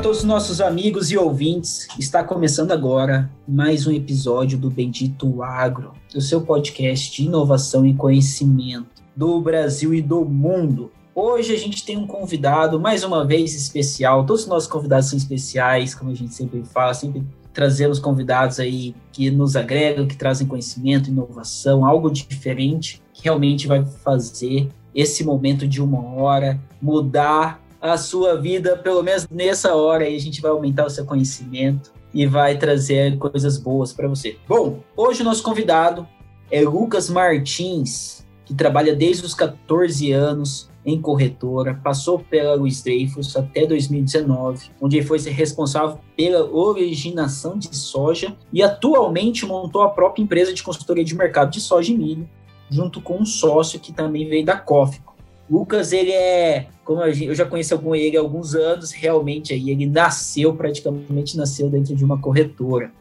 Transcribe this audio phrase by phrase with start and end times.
[0.00, 1.86] Todos os nossos amigos e ouvintes.
[1.98, 7.92] Está começando agora mais um episódio do Bendito Agro, o seu podcast de inovação e
[7.92, 10.90] conhecimento do Brasil e do mundo.
[11.14, 14.24] Hoje a gente tem um convidado, mais uma vez especial.
[14.24, 17.22] Todos os nossos convidados são especiais, como a gente sempre fala, sempre
[17.52, 23.84] trazemos convidados aí que nos agregam, que trazem conhecimento, inovação, algo diferente que realmente vai
[23.84, 30.14] fazer esse momento de uma hora mudar a sua vida, pelo menos nessa hora aí,
[30.14, 34.36] a gente vai aumentar o seu conhecimento e vai trazer coisas boas para você.
[34.46, 36.06] Bom, hoje o nosso convidado
[36.50, 43.36] é Lucas Martins, que trabalha desde os 14 anos em corretora, passou pela Luiz Dreyfus
[43.36, 50.22] até 2019, onde ele foi responsável pela originação de soja e atualmente montou a própria
[50.22, 52.28] empresa de consultoria de mercado de soja e milho,
[52.70, 55.09] junto com um sócio que também veio da COFCO.
[55.50, 59.84] Lucas, ele é, como eu já conheço algum ele há alguns anos, realmente aí ele
[59.84, 62.92] nasceu, praticamente nasceu dentro de uma corretora.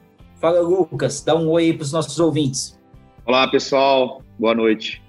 [0.41, 2.79] Fala, Lucas, dá um oi aí para os nossos ouvintes.
[3.23, 4.99] Olá, pessoal, boa noite.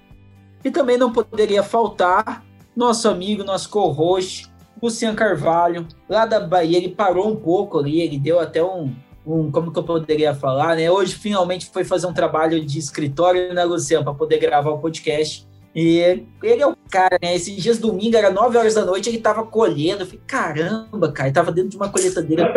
[0.63, 4.47] E também não poderia faltar nosso amigo, nosso co-host,
[4.79, 8.93] Luciano Carvalho, lá da Bahia, ele parou um pouco ali, ele deu até um,
[9.25, 10.91] um, como que eu poderia falar, né?
[10.91, 15.49] Hoje finalmente foi fazer um trabalho de escritório, né, Luciano, para poder gravar o podcast.
[15.73, 15.99] E
[16.43, 17.35] ele é o cara, né?
[17.35, 20.01] Esses dias domingo, era 9 horas da noite, ele tava colhendo.
[20.01, 22.53] Eu falei, caramba, cara, ele tava dentro de uma colheitadeira.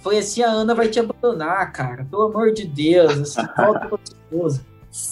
[0.00, 2.04] Foi assim, a Ana vai te abandonar, cara.
[2.04, 4.66] Pelo amor de Deus, assim, volta esposa.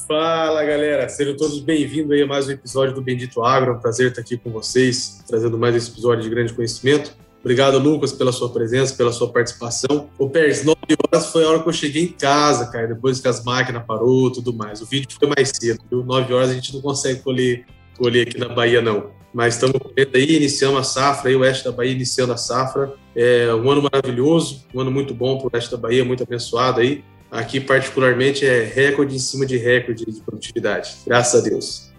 [0.06, 1.08] Fala, galera.
[1.08, 3.72] Sejam todos bem-vindos aí a mais um episódio do Bendito Agro.
[3.72, 7.16] É um prazer estar aqui com vocês, trazendo mais esse episódio de grande conhecimento.
[7.40, 10.10] Obrigado, Lucas, pela sua presença, pela sua participação.
[10.18, 13.28] Ô, Pérez, 9 horas foi a hora que eu cheguei em casa, cara, depois que
[13.28, 14.82] as máquinas parou tudo mais.
[14.82, 16.04] O vídeo foi mais cedo, viu?
[16.04, 17.64] 9 horas a gente não consegue colher,
[17.96, 19.10] colher aqui na Bahia, não.
[19.32, 22.92] Mas estamos aí, iniciamos a safra, aí o oeste da Bahia iniciando a safra.
[23.16, 26.80] É um ano maravilhoso, um ano muito bom para o oeste da Bahia, muito abençoado
[26.80, 27.02] aí.
[27.30, 31.89] Aqui, particularmente, é recorde em cima de recorde de produtividade, graças a Deus.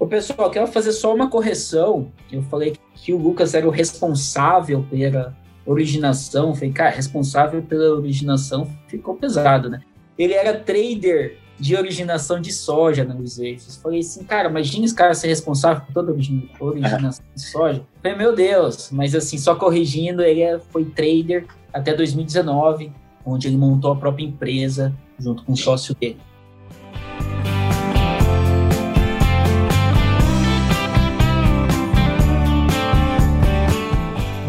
[0.00, 2.10] Ô, pessoal, quero fazer só uma correção.
[2.32, 6.54] Eu falei que o Lucas era o responsável pela originação.
[6.54, 9.82] falei, cara, responsável pela originação ficou pesado, né?
[10.18, 13.38] Ele era trader de originação de soja na Luiz
[13.82, 17.82] Falei assim, cara, imagina esse cara ser responsável por toda a originação de soja.
[18.02, 21.44] falei, meu Deus, mas assim, só corrigindo, ele é, foi trader
[21.74, 22.90] até 2019,
[23.22, 26.16] onde ele montou a própria empresa junto com o sócio dele.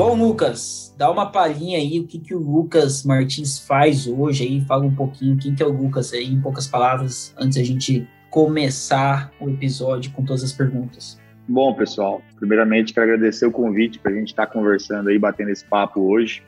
[0.04, 4.60] Bom, Lucas, dá uma palhinha aí o que, que o Lucas Martins faz hoje aí,
[4.62, 8.10] fala um pouquinho quem que é o Lucas aí, em poucas palavras, antes a gente
[8.32, 11.22] começar o episódio com todas as perguntas.
[11.48, 15.52] Bom, pessoal, primeiramente quero agradecer o convite para a gente estar tá conversando aí, batendo
[15.52, 16.42] esse papo hoje.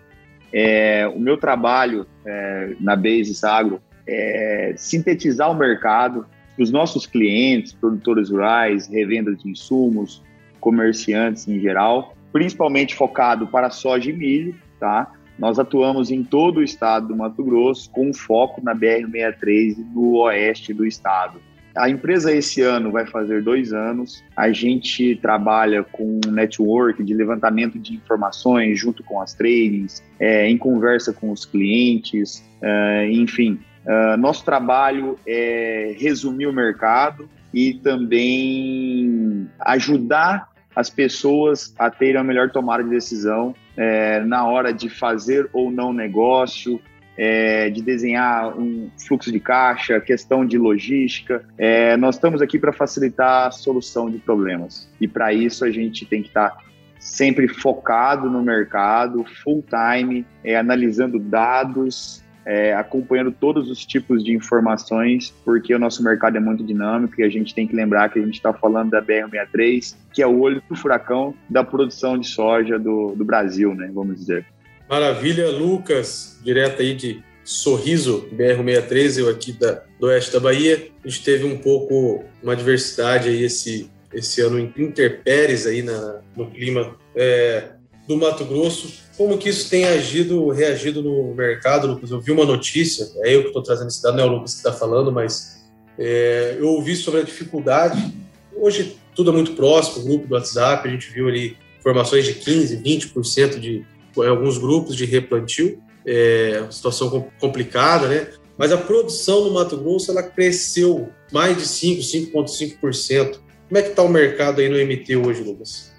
[0.51, 6.25] É, o meu trabalho é, na Base Agro é sintetizar o mercado
[6.57, 10.23] os nossos clientes, produtores rurais, revendas de insumos,
[10.59, 15.09] comerciantes em geral, principalmente focado para soja e milho, tá?
[15.37, 20.73] Nós atuamos em todo o estado do Mato Grosso, com foco na BR-63 no oeste
[20.73, 21.39] do estado.
[21.75, 24.23] A empresa esse ano vai fazer dois anos.
[24.35, 30.47] A gente trabalha com um network de levantamento de informações junto com as trainings, é,
[30.47, 33.59] em conversa com os clientes, é, enfim.
[33.85, 42.23] É, nosso trabalho é resumir o mercado e também ajudar as pessoas a terem a
[42.23, 46.79] melhor tomada de decisão é, na hora de fazer ou não negócio,
[47.17, 51.45] é, de desenhar um fluxo de caixa, questão de logística.
[51.57, 54.89] É, nós estamos aqui para facilitar a solução de problemas.
[54.99, 56.57] E para isso a gente tem que estar tá
[56.99, 64.33] sempre focado no mercado, full time, é, analisando dados, é, acompanhando todos os tipos de
[64.33, 68.19] informações, porque o nosso mercado é muito dinâmico e a gente tem que lembrar que
[68.19, 72.27] a gente está falando da BR-63, que é o olho do furacão da produção de
[72.27, 74.45] soja do, do Brasil, né, vamos dizer.
[74.89, 80.87] Maravilha, Lucas, direto aí de Sorriso, BR-63, eu aqui da, do oeste da Bahia.
[81.03, 86.21] A gente teve um pouco uma diversidade aí esse, esse ano em interpéries aí na,
[86.35, 87.71] no clima é,
[88.07, 89.01] do Mato Grosso.
[89.17, 92.11] Como que isso tem agido, reagido no mercado, Lucas?
[92.11, 94.53] Eu vi uma notícia, é eu que estou trazendo esse dado, não é o Lucas
[94.53, 95.61] que está falando, mas
[95.97, 98.11] É, eu ouvi sobre a dificuldade.
[98.55, 102.33] Hoje tudo é muito próximo, o grupo do WhatsApp, a gente viu ali informações de
[102.33, 103.85] 15%, 20% de
[104.17, 105.79] alguns grupos de replantio.
[106.05, 108.27] É, situação complicada, né?
[108.57, 113.37] Mas a produção no Mato Grosso ela cresceu mais de 5, 5,5%.
[113.67, 115.92] Como é que está o mercado aí no MT hoje, Lucas?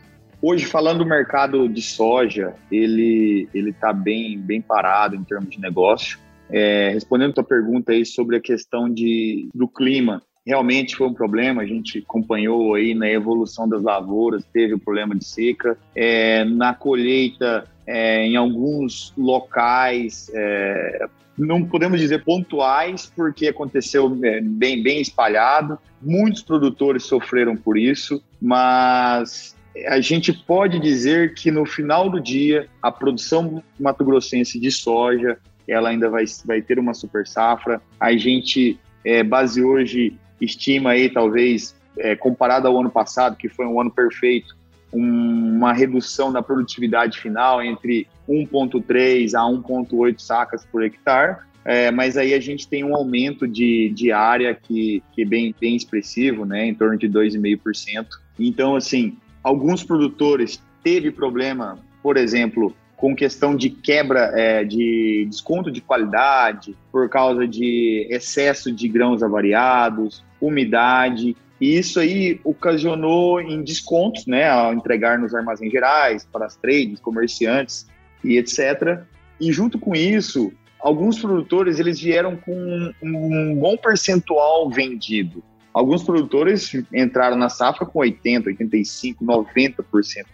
[0.47, 6.19] Hoje, falando do mercado de soja, ele está bem, bem parado em termos de negócio.
[6.51, 11.15] É, respondendo a tua pergunta aí sobre a questão de, do clima, realmente foi um
[11.15, 11.63] problema.
[11.63, 15.79] A gente acompanhou aí na evolução das lavouras, teve o problema de seca.
[15.97, 21.07] É, na colheita, é, em alguns locais, é,
[21.39, 25.79] não podemos dizer pontuais, porque aconteceu é, bem, bem espalhado.
[26.03, 29.57] Muitos produtores sofreram por isso, mas
[29.87, 35.89] a gente pode dizer que no final do dia a produção mato-grossense de soja ela
[35.89, 37.81] ainda vai, vai ter uma super safra.
[37.99, 43.67] A gente é, base hoje estima aí talvez é, comparado ao ano passado que foi
[43.67, 44.55] um ano perfeito
[44.95, 51.39] um, uma redução na produtividade final entre 1,3 a 1,8 sacas por hectare.
[51.65, 55.55] É, mas aí a gente tem um aumento de, de área que, que é bem,
[55.59, 58.07] bem expressivo, né, em torno de 2,5%.
[58.39, 65.71] Então, assim, alguns produtores teve problema, por exemplo, com questão de quebra é, de desconto
[65.71, 71.37] de qualidade por causa de excesso de grãos avariados, umidade.
[71.61, 76.99] E isso aí ocasionou em descontos, né, ao entregar nos armazéns gerais, para as trades,
[77.01, 77.87] comerciantes
[78.23, 79.03] e etc.
[79.39, 85.43] E junto com isso, alguns produtores eles vieram com um bom percentual vendido.
[85.75, 89.85] Alguns produtores entraram na safra com 80, 85, 90%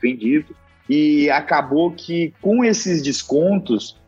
[0.00, 0.54] vendido
[0.86, 3.98] e acabou que com esses descontos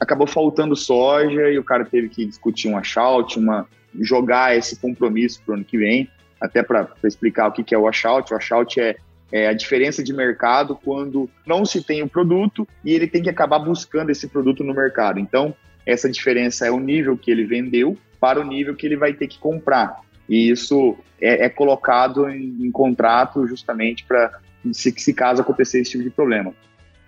[0.00, 3.68] acabou faltando soja e o cara teve que discutir um washout, uma
[4.00, 6.08] jogar esse compromisso para o ano que vem
[6.40, 8.32] até para explicar o que é o washout.
[8.32, 8.96] O washout é,
[9.30, 13.22] é a diferença de mercado quando não se tem o um produto e ele tem
[13.22, 15.20] que acabar buscando esse produto no mercado.
[15.20, 15.54] Então,
[15.86, 19.28] essa diferença é o nível que ele vendeu para o nível que ele vai ter
[19.28, 20.00] que comprar.
[20.28, 24.40] E isso é, é colocado em, em, contrato justamente para,
[24.72, 26.54] se, se caso acontecer esse tipo de problema.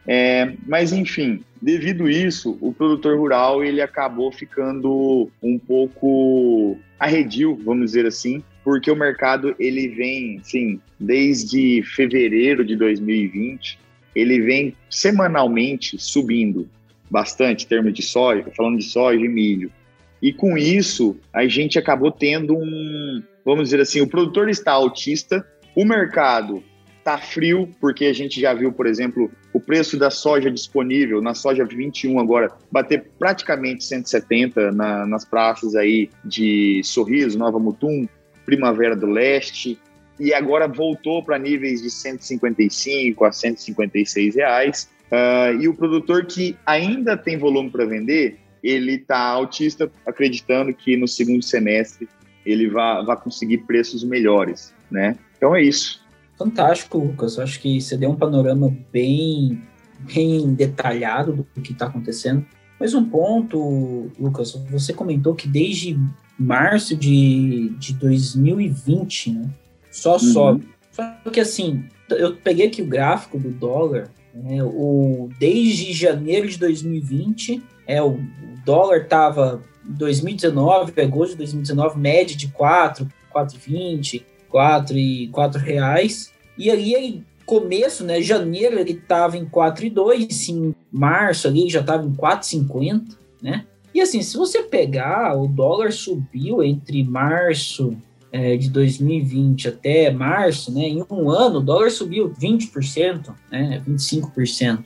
[0.06, 7.86] É, mas enfim, devido isso, o produtor rural ele acabou ficando um pouco arredio, vamos
[7.86, 13.78] dizer assim, porque o mercado ele vem, sim, desde fevereiro de 2020,
[14.14, 16.68] ele vem semanalmente subindo
[17.10, 19.70] bastante em termos de soja, falando de soja e milho.
[20.24, 25.46] E com isso, a gente acabou tendo um, vamos dizer assim, o produtor está autista,
[25.76, 26.64] o mercado
[26.98, 31.34] está frio, porque a gente já viu, por exemplo, o preço da soja disponível, na
[31.34, 38.08] soja 21 agora, bater praticamente 170 na, nas praças aí de Sorriso, Nova Mutum,
[38.46, 39.78] Primavera do Leste,
[40.18, 44.88] e agora voltou para níveis de 155 a 156 reais.
[45.12, 50.96] Uh, e o produtor que ainda tem volume para vender, ele está autista, acreditando que
[50.96, 52.08] no segundo semestre
[52.46, 55.16] ele vai, vai conseguir preços melhores, né?
[55.36, 56.02] Então é isso.
[56.38, 57.38] Fantástico, Lucas.
[57.38, 59.62] Acho que você deu um panorama bem,
[60.00, 62.44] bem detalhado do que está acontecendo.
[62.80, 65.98] Mas um ponto, Lucas, você comentou que desde
[66.38, 69.50] março de, de 2020, né?
[69.90, 70.18] Só uhum.
[70.18, 70.68] sobe.
[70.90, 74.62] Só que assim, eu peguei aqui o gráfico do dólar, né?
[74.62, 78.18] o, desde janeiro de 2020, é, o,
[78.64, 86.32] dólar tava 2019, agosto de 2019, média de 4, 4,20, 4 e 4 reais.
[86.56, 92.12] E ali, começo, né, janeiro ele tava em 4,2, em março ali já tava em
[92.12, 93.66] 4,50, né?
[93.94, 97.96] E assim, se você pegar, o dólar subiu entre março
[98.34, 100.80] é, de 2020 até março, né?
[100.80, 103.80] Em um ano, o dólar subiu 20%, né?
[103.88, 104.84] 25%.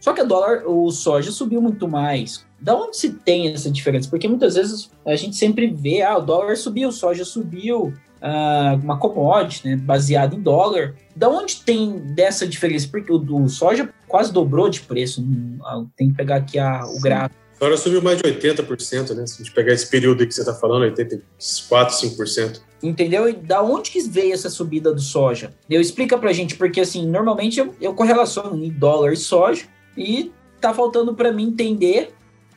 [0.00, 2.44] Só que o dólar, o soja subiu muito mais.
[2.60, 4.10] Da onde se tem essa diferença?
[4.10, 8.76] Porque muitas vezes a gente sempre vê, ah, o dólar subiu, o soja subiu, ah,
[8.82, 10.96] uma commodity, né, baseada em dólar.
[11.14, 12.88] Da onde tem dessa diferença?
[12.90, 15.24] Porque o do soja quase dobrou de preço.
[15.64, 17.47] Ah, tem que pegar aqui a, o gráfico.
[17.60, 19.26] Agora subiu mais de 80%, né?
[19.26, 22.60] Se a gente pegar esse período aí que você está falando, 84, 5%.
[22.80, 23.28] Entendeu?
[23.28, 25.52] E da onde que veio essa subida do soja?
[25.68, 29.64] Eu explica pra gente, porque assim, normalmente eu, eu correlaciono em dólar e soja
[29.96, 32.10] e tá faltando para mim entender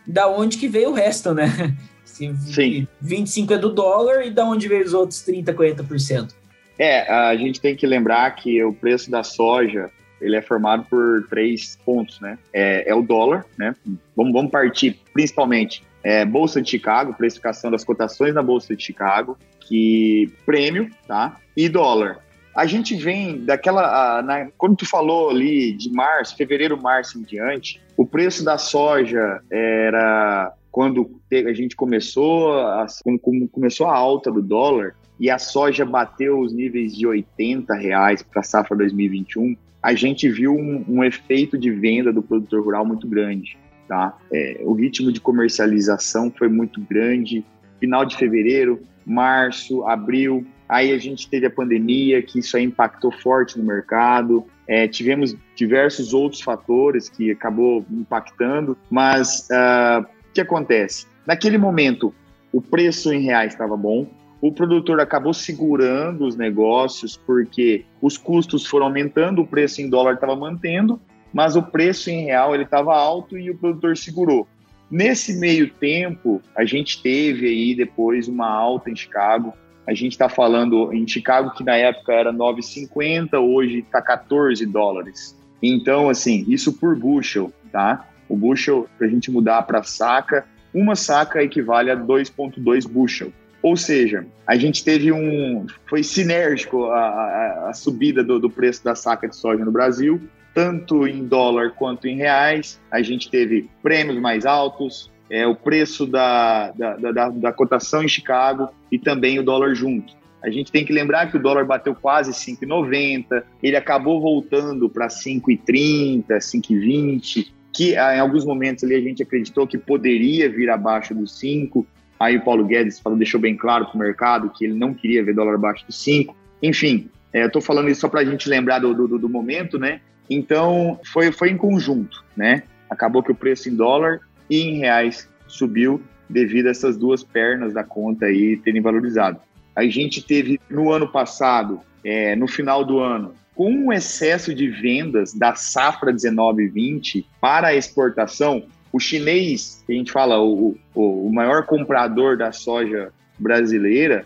[0.06, 1.76] da onde que veio o resto, né?
[2.06, 2.88] Se Sim.
[3.02, 6.34] 25 é do dólar e da onde veio os outros 30, 40%?
[6.78, 9.90] É, a gente tem que lembrar que o preço da soja
[10.22, 12.38] ele é formado por três pontos, né?
[12.54, 13.76] É, é o dólar, né?
[14.16, 19.38] Vamos, vamos partir principalmente é, Bolsa de Chicago, precificação das cotações na Bolsa de Chicago,
[19.60, 21.38] que prêmio, tá?
[21.56, 22.20] E dólar.
[22.56, 24.18] A gente vem daquela.
[24.18, 28.58] A, na, quando tu falou ali de março, fevereiro, março em diante, o preço da
[28.58, 35.38] soja era quando a gente começou, a, quando começou a alta do dólar e a
[35.38, 40.86] soja bateu os níveis de 80 reais para a safra 2021, a gente viu um,
[40.88, 43.58] um, efeito de venda do produtor rural muito grande.
[43.88, 44.18] Tá?
[44.32, 47.44] É, o ritmo de comercialização foi muito grande.
[47.80, 53.12] Final de fevereiro, março, abril, aí a gente teve a pandemia, que isso aí impactou
[53.12, 54.46] forte no mercado.
[54.68, 61.08] É, tivemos diversos outros fatores que acabou impactando, mas uh, o que acontece?
[61.28, 62.14] Naquele momento,
[62.54, 64.08] o preço em reais estava bom,
[64.42, 70.16] o produtor acabou segurando os negócios porque os custos foram aumentando, o preço em dólar
[70.16, 71.00] estava mantendo,
[71.32, 74.48] mas o preço em real ele estava alto e o produtor segurou.
[74.90, 79.54] Nesse meio tempo, a gente teve aí depois uma alta em Chicago.
[79.88, 85.38] A gente está falando em Chicago que na época era 9,50, hoje está 14 dólares.
[85.62, 88.10] Então, assim, isso por bushel, tá?
[88.28, 93.32] O bushel, para a gente mudar para saca, uma saca equivale a 2,2 bushel.
[93.62, 95.66] Ou seja, a gente teve um.
[95.88, 100.20] Foi sinérgico a, a, a subida do, do, preço da saca de soja no Brasil,
[100.54, 102.80] tanto em dólar quanto em reais.
[102.90, 108.08] A gente teve prêmios mais altos, é, o preço da, da, da, da cotação em
[108.08, 110.14] Chicago e também o dólar junto.
[110.44, 115.08] A gente tem que lembrar que o dólar bateu quase 5,90, ele acabou voltando para
[115.08, 121.14] 5,30, 5,20, que ah, em alguns momentos ali a gente acreditou que poderia vir abaixo
[121.14, 121.86] dos 5,
[122.22, 125.24] Aí o Paulo Guedes falou, deixou bem claro para o mercado que ele não queria
[125.24, 126.36] ver dólar abaixo de 5.
[126.62, 129.80] Enfim, é, eu estou falando isso só para a gente lembrar do, do, do, momento,
[129.80, 130.02] né?
[130.30, 132.62] Então, foi, foi em conjunto, né?
[132.88, 136.00] Acabou que o preço em dólar e em reais subiu
[136.30, 139.40] devido a essas duas pernas da conta aí terem valorizado.
[139.76, 144.68] A gente teve no ano passado, é, no final do ano, com um excesso de
[144.68, 150.40] vendas da safra 19 e 20 para a exportação, o chinês, que a gente fala,
[150.42, 154.26] o, o, o maior comprador da soja brasileira,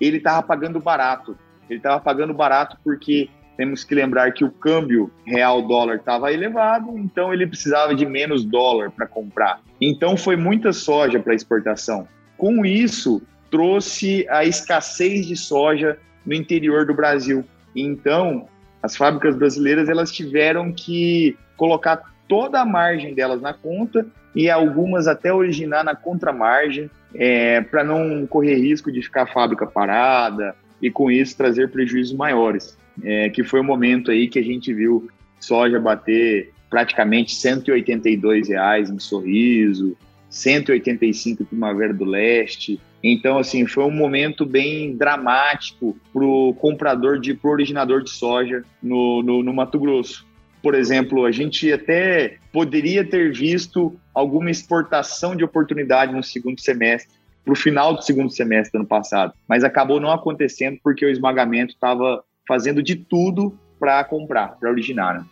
[0.00, 1.36] ele estava pagando barato.
[1.68, 6.98] Ele estava pagando barato porque temos que lembrar que o câmbio real dólar estava elevado,
[6.98, 9.60] então ele precisava de menos dólar para comprar.
[9.80, 12.08] Então foi muita soja para exportação.
[12.36, 17.44] Com isso, trouxe a escassez de soja no interior do Brasil.
[17.76, 18.48] Então,
[18.82, 25.06] as fábricas brasileiras elas tiveram que colocar toda a margem delas na conta e algumas
[25.06, 30.90] até originar na contramargem é, para não correr risco de ficar a fábrica parada e
[30.90, 32.74] com isso trazer prejuízos maiores,
[33.04, 38.88] é, que foi o momento aí que a gente viu soja bater praticamente 182 reais
[38.88, 39.94] em Sorriso,
[40.30, 42.80] 185 em Primavera do Leste.
[43.04, 48.08] Então, assim, foi um momento bem dramático para o comprador, de, para o originador de
[48.08, 50.31] soja no, no, no Mato Grosso.
[50.62, 57.12] Por exemplo, a gente até poderia ter visto alguma exportação de oportunidade no segundo semestre,
[57.44, 61.10] para o final do segundo semestre do ano passado, mas acabou não acontecendo porque o
[61.10, 65.18] esmagamento estava fazendo de tudo para comprar, para originar.
[65.18, 65.26] Né?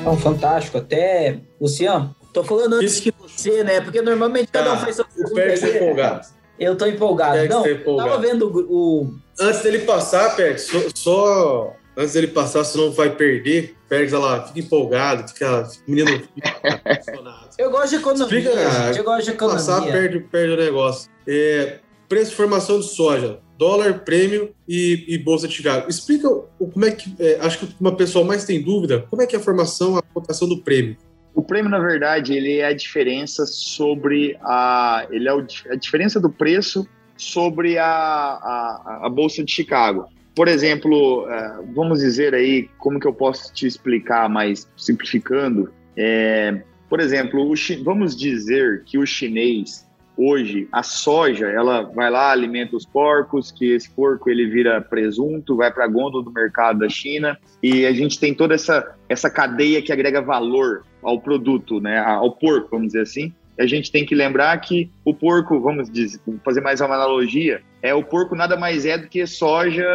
[0.00, 0.78] Então, fantástico.
[0.78, 3.80] Até, Luciano, Tô falando antes que você, né?
[3.80, 5.30] Porque normalmente cada um ah, faz pergunta.
[5.30, 6.26] O Pérez tá empolgado.
[6.58, 7.48] Eu tô empolgado.
[7.48, 8.10] Não, tá empolgado.
[8.10, 9.14] tava vendo o...
[9.38, 11.76] Antes dele passar, Pérez, só, só...
[11.96, 13.76] Antes dele passar, senão vai perder.
[13.88, 15.68] Pérez, lá, fica empolgado, fica...
[15.86, 19.64] Menino fica Eu gosto de economia, Explica, gente, Eu gosto de economia.
[19.64, 21.08] Passar, perde, perde o negócio.
[21.28, 25.88] É, preço de formação de soja dólar, prêmio e, e, bolsa de Chicago.
[25.88, 29.36] Explica como é que, é, acho que uma pessoa mais tem dúvida, como é que
[29.36, 30.96] é a formação, a cotação do prêmio?
[31.34, 35.06] O prêmio, na verdade, ele é a diferença sobre a.
[35.10, 35.32] Ele é
[35.72, 40.08] a diferença do preço sobre a, a, a Bolsa de Chicago.
[40.34, 45.72] Por exemplo, é, vamos dizer aí, como que eu posso te explicar mais simplificando?
[45.96, 49.83] É, por exemplo, o, vamos dizer que o chinês
[50.16, 55.56] hoje a soja ela vai lá alimenta os porcos que esse porco ele vira presunto
[55.56, 57.38] vai para a gôndola do mercado da China.
[57.62, 61.98] E a gente tem toda essa essa cadeia que agrega valor ao produto né?
[61.98, 63.32] Ao porco vamos dizer assim.
[63.58, 67.62] E a gente tem que lembrar que o porco vamos dizer, fazer mais uma analogia
[67.82, 69.86] é o porco nada mais é do que soja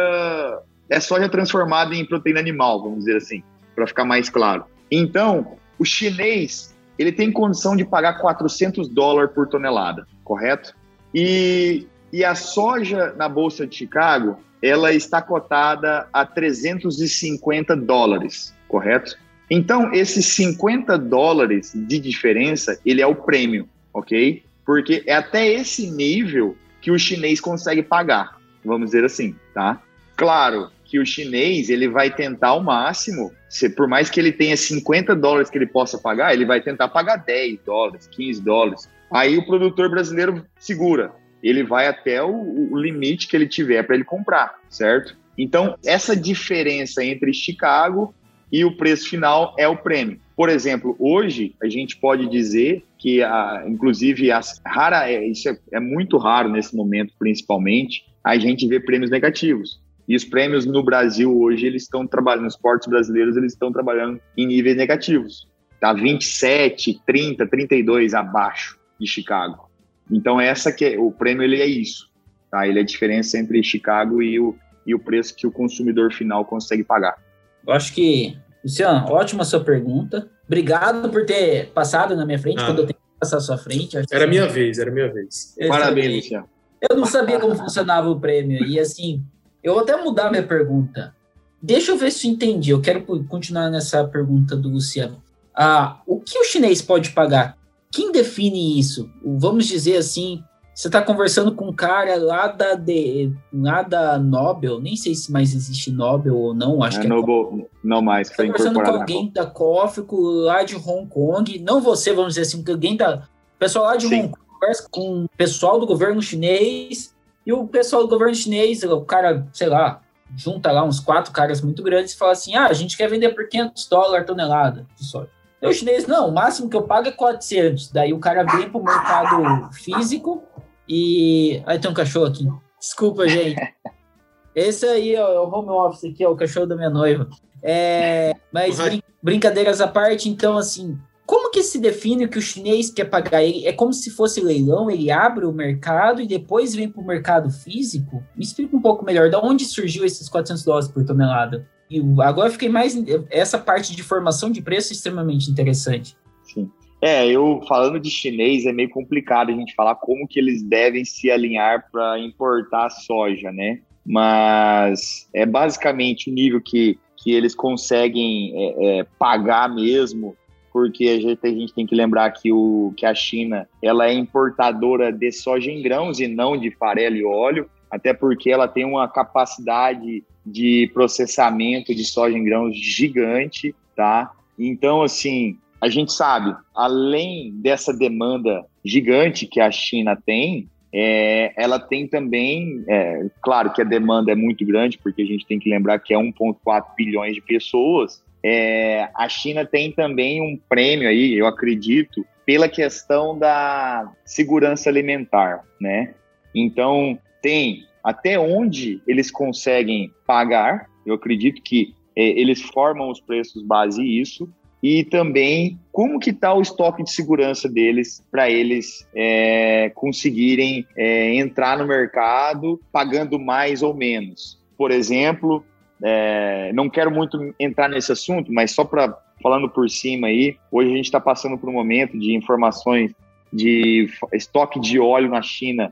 [0.88, 3.42] é soja transformada em proteína animal vamos dizer assim
[3.74, 4.64] para ficar mais claro.
[4.90, 6.69] Então o chinês
[7.00, 10.74] ele tem condição de pagar 400 dólares por tonelada, correto?
[11.14, 19.16] E, e a soja na Bolsa de Chicago, ela está cotada a 350 dólares, correto?
[19.50, 24.42] Então, esses 50 dólares de diferença, ele é o prêmio, ok?
[24.66, 29.80] Porque é até esse nível que o chinês consegue pagar, vamos dizer assim, tá?
[30.18, 34.56] Claro que o chinês, ele vai tentar ao máximo, se, por mais que ele tenha
[34.56, 38.88] 50 dólares que ele possa pagar, ele vai tentar pagar 10 dólares, 15 dólares.
[39.08, 43.94] Aí o produtor brasileiro segura, ele vai até o, o limite que ele tiver para
[43.94, 45.16] ele comprar, certo?
[45.38, 48.12] Então, essa diferença entre Chicago
[48.50, 50.18] e o preço final é o prêmio.
[50.36, 55.56] Por exemplo, hoje a gente pode dizer que, a, inclusive, as, rara, é, isso é,
[55.72, 59.80] é muito raro nesse momento, principalmente, a gente vê prêmios negativos.
[60.10, 64.20] E os prêmios no Brasil hoje, eles estão trabalhando, nos portos brasileiros, eles estão trabalhando
[64.36, 65.48] em níveis negativos.
[65.80, 69.70] Tá 27, 30, 32 abaixo de Chicago.
[70.10, 72.10] Então essa que é, o prêmio ele é isso,
[72.50, 72.66] tá?
[72.66, 76.44] Ele é a diferença entre Chicago e o, e o preço que o consumidor final
[76.44, 77.16] consegue pagar.
[77.64, 80.28] Eu acho que, Luciano, ótima sua pergunta.
[80.44, 82.66] Obrigado por ter passado na minha frente ah.
[82.66, 83.96] quando eu tenho que passar à sua frente.
[84.10, 85.54] Era minha vez, era minha vez.
[85.56, 86.48] Eu Parabéns, sabia, Luciano.
[86.90, 89.24] Eu não sabia como funcionava o prêmio e assim,
[89.62, 91.14] eu vou até mudar minha pergunta.
[91.62, 92.70] Deixa eu ver se eu entendi.
[92.70, 95.22] Eu quero continuar nessa pergunta do Luciano.
[95.54, 97.58] Ah, o que o chinês pode pagar
[97.90, 99.10] quem define isso?
[99.24, 104.80] Vamos dizer assim, você está conversando com um cara lá da, de, lá da Nobel,
[104.80, 108.30] nem sei se mais existe Nobel ou não, acho é, que é Nobel, não mais.
[108.30, 112.64] Está conversando com alguém da COFICO lá de Hong Kong, não você, vamos dizer assim,
[112.66, 113.24] alguém da
[113.58, 114.20] pessoal lá de Sim.
[114.20, 117.14] Hong Kong conversa com o pessoal do governo chinês
[117.46, 120.00] e o pessoal do governo chinês, o cara, sei lá,
[120.36, 123.30] junta lá uns quatro caras muito grandes e fala assim, ah, a gente quer vender
[123.30, 125.30] por 500 dólares tonelada de soja.
[125.60, 127.90] E o chinês, não, o máximo que eu pago é 400.
[127.90, 130.42] Daí o cara vem pro mercado físico
[130.88, 131.62] e.
[131.66, 132.48] Aí tem um cachorro aqui.
[132.78, 133.60] Desculpa, gente.
[134.54, 137.28] Esse aí ó, é o home office aqui, é o cachorro da minha noiva.
[137.62, 140.98] É, mas brin brincadeiras à parte, então, assim,
[141.30, 143.44] como que se define o que o chinês quer pagar?
[143.44, 147.06] Ele, é como se fosse leilão, ele abre o mercado e depois vem para o
[147.06, 148.20] mercado físico?
[148.36, 151.68] Me explica um pouco melhor, de onde surgiu esses 400 dólares por tonelada?
[151.88, 153.00] E agora fiquei mais.
[153.30, 156.16] Essa parte de formação de preço é extremamente interessante.
[156.42, 156.68] Sim.
[157.00, 161.04] É, eu falando de chinês é meio complicado a gente falar como que eles devem
[161.04, 163.78] se alinhar para importar soja, né?
[164.04, 170.34] Mas é basicamente o nível que, que eles conseguem é, é, pagar mesmo,
[170.72, 174.12] porque a gente, a gente tem que lembrar que, o, que a China ela é
[174.12, 178.84] importadora de soja em grãos e não de farelo e óleo, até porque ela tem
[178.84, 184.32] uma capacidade de processamento de soja em grãos gigante, tá?
[184.58, 191.78] Então, assim, a gente sabe, além dessa demanda gigante que a China tem, é, ela
[191.78, 195.70] tem também, é, claro que a demanda é muito grande, porque a gente tem que
[195.70, 198.22] lembrar que é 1,4 bilhões de pessoas.
[198.42, 205.64] É, a China tem também um prêmio aí, eu acredito, pela questão da segurança alimentar,
[205.80, 206.14] né?
[206.54, 210.88] Então, tem até onde eles conseguem pagar.
[211.04, 214.48] Eu acredito que é, eles formam os preços base isso
[214.82, 221.34] e também como que está o estoque de segurança deles para eles é, conseguirem é,
[221.34, 224.58] entrar no mercado pagando mais ou menos.
[224.76, 225.64] Por exemplo,
[226.02, 230.92] é, não quero muito entrar nesse assunto, mas só para falando por cima aí, hoje
[230.92, 233.12] a gente está passando por um momento de informações
[233.50, 235.90] de estoque de óleo na China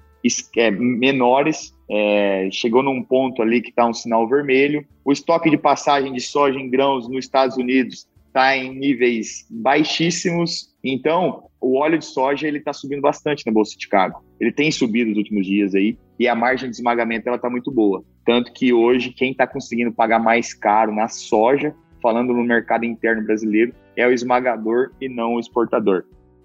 [0.56, 4.84] é, menores é, chegou num ponto ali que está um sinal vermelho.
[5.04, 10.74] O estoque de passagem de soja em grãos nos Estados Unidos está em níveis baixíssimos.
[10.84, 14.22] Então, o óleo de soja ele está subindo bastante na bolsa de Chicago.
[14.38, 17.70] Ele tem subido nos últimos dias aí e a margem de esmagamento ela está muito
[17.70, 18.04] boa.
[18.28, 23.24] Tanto que hoje quem está conseguindo pagar mais caro na soja, falando no mercado interno
[23.24, 26.04] brasileiro, é o esmagador e não o exportador.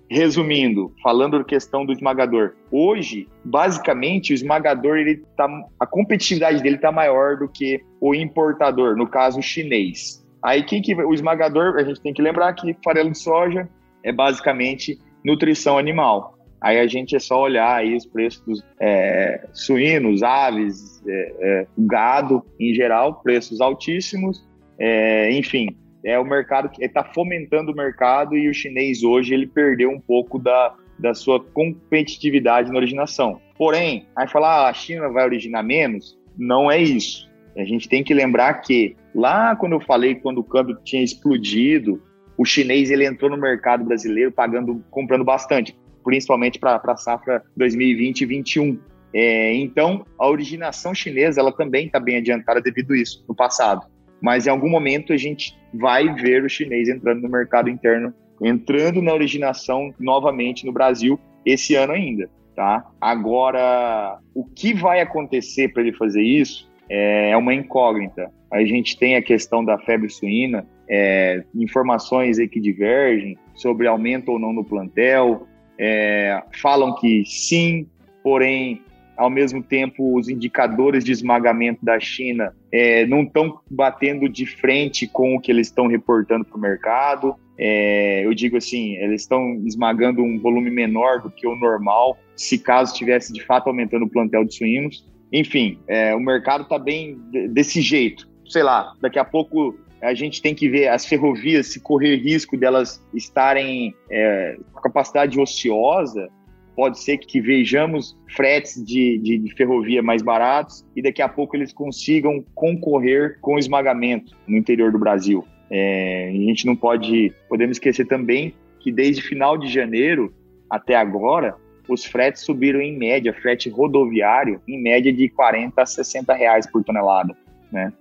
[0.10, 5.46] Resumindo, falando da questão do esmagador, hoje, basicamente, o esmagador, ele tá,
[5.78, 10.26] a competitividade dele está maior do que o importador, no caso, o chinês.
[10.42, 13.68] Aí, quem que, o esmagador, a gente tem que lembrar que farelo de soja
[14.02, 16.33] é basicamente nutrição animal.
[16.64, 21.68] Aí a gente é só olhar aí os preços dos é, suínos, aves, é, é,
[21.78, 24.48] gado em geral, preços altíssimos.
[24.80, 25.68] É, enfim,
[26.06, 30.00] é o mercado que está fomentando o mercado e o chinês hoje ele perdeu um
[30.00, 33.42] pouco da, da sua competitividade na originação.
[33.58, 37.30] Porém, aí falar ah, a China vai originar menos, não é isso.
[37.58, 42.02] A gente tem que lembrar que lá quando eu falei quando o câmbio tinha explodido,
[42.38, 48.22] o chinês ele entrou no mercado brasileiro pagando, comprando bastante, principalmente para a safra 2020
[48.22, 48.80] e 2021.
[49.14, 53.86] É, então, a originação chinesa ela também está bem adiantada devido a isso no passado.
[54.22, 59.02] Mas em algum momento a gente vai ver o chinês entrando no mercado interno, entrando
[59.02, 62.90] na originação novamente no Brasil esse ano ainda, tá?
[63.00, 68.32] Agora, o que vai acontecer para ele fazer isso é, é uma incógnita.
[68.52, 74.32] A gente tem a questão da febre suína, é, informações aí que divergem sobre aumento
[74.32, 75.48] ou não no plantel.
[75.78, 77.88] É, falam que sim,
[78.24, 78.82] porém,
[79.18, 85.08] ao mesmo tempo, os indicadores de esmagamento da China é, não estão batendo de frente
[85.08, 87.36] com o que eles estão reportando para o mercado.
[87.58, 92.58] É, eu digo assim, eles estão esmagando um volume menor do que o normal, se
[92.58, 95.08] caso estivesse de fato aumentando o plantel de suínos.
[95.32, 97.18] Enfim, é, o mercado está bem
[97.50, 98.28] desse jeito.
[98.46, 102.58] Sei lá, daqui a pouco a gente tem que ver as ferrovias se correr risco
[102.58, 106.30] delas estarem é, com capacidade ociosa,
[106.76, 111.56] pode ser que vejamos fretes de, de, de, ferrovia mais baratos e daqui a pouco
[111.56, 115.46] eles consigam concorrer com o esmagamento no interior do Brasil.
[115.72, 120.34] É, a gente não pode, podemos esquecer também que desde final de janeiro
[120.70, 121.56] até agora,
[121.88, 126.84] os fretes subiram em média, frete rodoviário, em média de 40 a 60 reais por
[126.84, 127.36] tonelada,
[127.72, 127.94] né?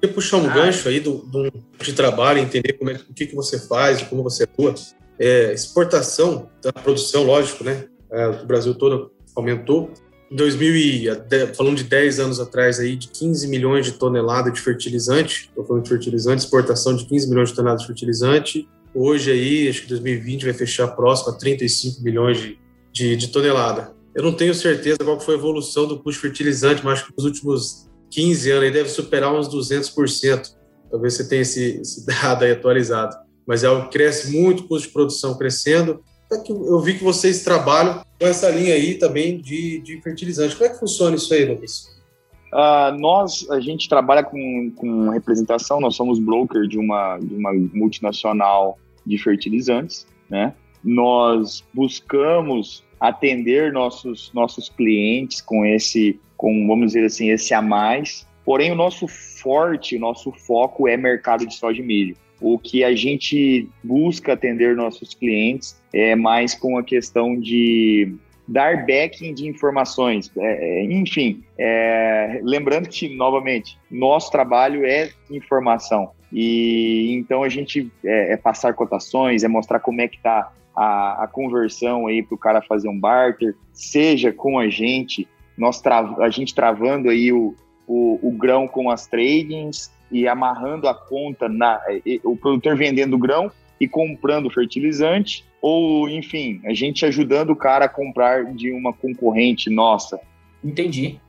[0.00, 0.54] Queria puxar um ah.
[0.54, 4.22] gancho aí do, do, de trabalho, entender como é, o que, que você faz, como
[4.22, 4.74] você atua.
[5.18, 7.86] É, exportação da produção, lógico, né?
[8.10, 9.90] É, o Brasil todo aumentou.
[10.30, 15.48] Em 2000, falando de 10 anos atrás, aí, de 15 milhões de toneladas de fertilizante,
[15.48, 18.68] estou falando de fertilizante, exportação de 15 milhões de toneladas de fertilizante.
[18.94, 22.58] Hoje, aí, acho que 2020 vai fechar próximo a 35 milhões de,
[22.92, 23.94] de, de tonelada.
[24.14, 27.12] Eu não tenho certeza qual foi a evolução do custo de fertilizante, mas acho que
[27.16, 30.54] nos últimos 15 anos aí deve superar uns 200%.
[30.90, 33.16] Talvez você tenha esse, esse dado aí atualizado.
[33.46, 36.02] Mas é algo que cresce muito, custo de produção crescendo,
[36.48, 40.56] eu vi que vocês trabalham com essa linha aí também de, de fertilizante.
[40.56, 41.96] Como é que funciona isso aí, Lucas?
[42.52, 47.52] Uh, nós, a gente trabalha com, com representação, nós somos broker de uma, de uma
[47.52, 50.54] multinacional de fertilizantes, né?
[50.82, 58.26] Nós buscamos atender nossos, nossos clientes com esse, com, vamos dizer assim, esse a mais.
[58.44, 62.16] Porém, o nosso forte, o nosso foco é mercado de soja e milho.
[62.40, 68.14] O que a gente busca atender nossos clientes é mais com a questão de
[68.46, 70.30] dar backing de informações.
[70.36, 76.10] É, é, enfim, é, lembrando que, novamente, nosso trabalho é informação.
[76.32, 81.24] E então a gente é, é passar cotações, é mostrar como é que está a,
[81.24, 85.82] a, conversão aí para o cara fazer um barter, seja com a gente, nós
[86.20, 87.54] a gente travando aí o,
[87.86, 91.80] o, o grão com as tradings, e amarrando a conta na
[92.22, 97.88] o produtor vendendo grão e comprando fertilizante ou enfim a gente ajudando o cara a
[97.88, 100.20] comprar de uma concorrente nossa.
[100.64, 101.20] Entendi.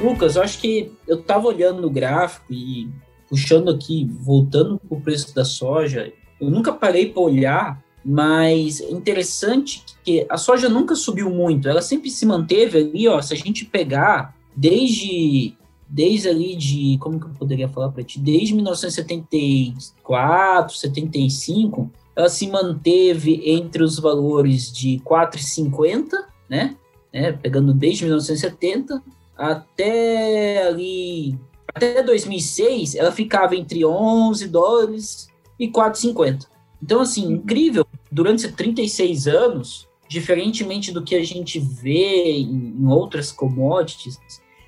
[0.00, 2.88] Lucas, eu acho que eu estava olhando no gráfico e
[3.28, 8.88] puxando aqui, voltando para o preço da soja, eu nunca parei para olhar mas é
[8.92, 13.36] interessante que a soja nunca subiu muito, ela sempre se manteve ali, ó, se a
[13.36, 15.56] gente pegar desde
[15.88, 22.46] desde ali de, como que eu poderia falar para ti, desde 1974, 75, ela se
[22.48, 26.10] manteve entre os valores de 4,50,
[26.48, 26.76] né?
[27.12, 27.32] né?
[27.32, 29.02] Pegando desde 1970
[29.36, 31.36] até ali
[31.76, 35.28] até 2006, ela ficava entre 11 dólares
[35.60, 36.46] e 4,50.
[36.82, 44.18] Então, assim, incrível durante 36 anos, diferentemente do que a gente vê em outras commodities,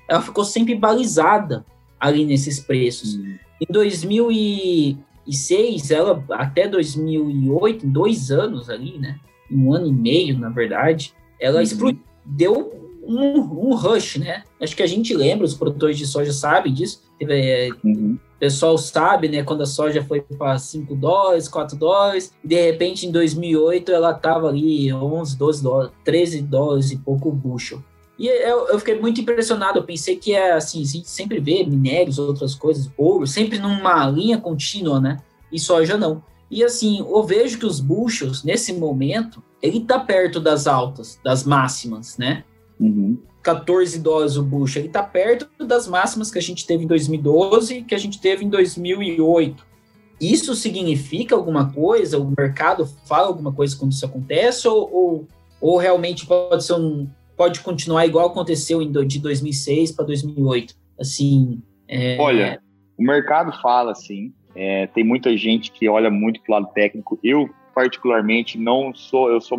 [0.07, 1.65] ela ficou sempre balizada
[1.99, 3.15] ali nesses preços.
[3.15, 3.39] Uhum.
[3.61, 9.19] Em 2006, ela até 2008, em dois anos ali, né?
[9.51, 11.63] Um ano e meio, na verdade, ela uhum.
[11.63, 12.78] explodiu, deu
[13.09, 14.43] um, um, rush, né?
[14.61, 17.01] Acho que a gente lembra, os produtores de soja sabem disso.
[17.17, 18.17] Teve, é, uhum.
[18.35, 22.55] O pessoal sabe, né, quando a soja foi para 5 dólares, 4 dólares, e de
[22.55, 27.83] repente em 2008 ela estava ali 11, 12 dólares, 13 dólares e pouco o bushel.
[28.17, 31.65] E eu, eu, fiquei muito impressionado, eu pensei que é assim, a gente sempre vê
[31.65, 35.17] minérios, outras coisas, ouro, sempre numa linha contínua, né?
[35.51, 36.21] E soja não.
[36.51, 41.43] E assim, eu vejo que os bushels, nesse momento, ele tá perto das altas, das
[41.43, 42.43] máximas, né?
[42.79, 43.17] Uhum.
[43.41, 44.81] 14 dólares o bushel.
[44.81, 48.19] Ele está perto das máximas que a gente teve em 2012 e que a gente
[48.19, 49.65] teve em 2008.
[50.19, 52.19] Isso significa alguma coisa?
[52.19, 54.67] O mercado fala alguma coisa quando isso acontece?
[54.67, 55.27] Ou, ou,
[55.61, 60.75] ou realmente pode ser um, pode continuar igual aconteceu em, de 2006 para 2008?
[60.99, 62.17] Assim, é...
[62.19, 62.61] Olha,
[62.97, 64.33] o mercado fala assim.
[64.55, 67.17] É, tem muita gente que olha muito para o lado técnico.
[67.23, 69.57] Eu, particularmente, não sou, eu sou,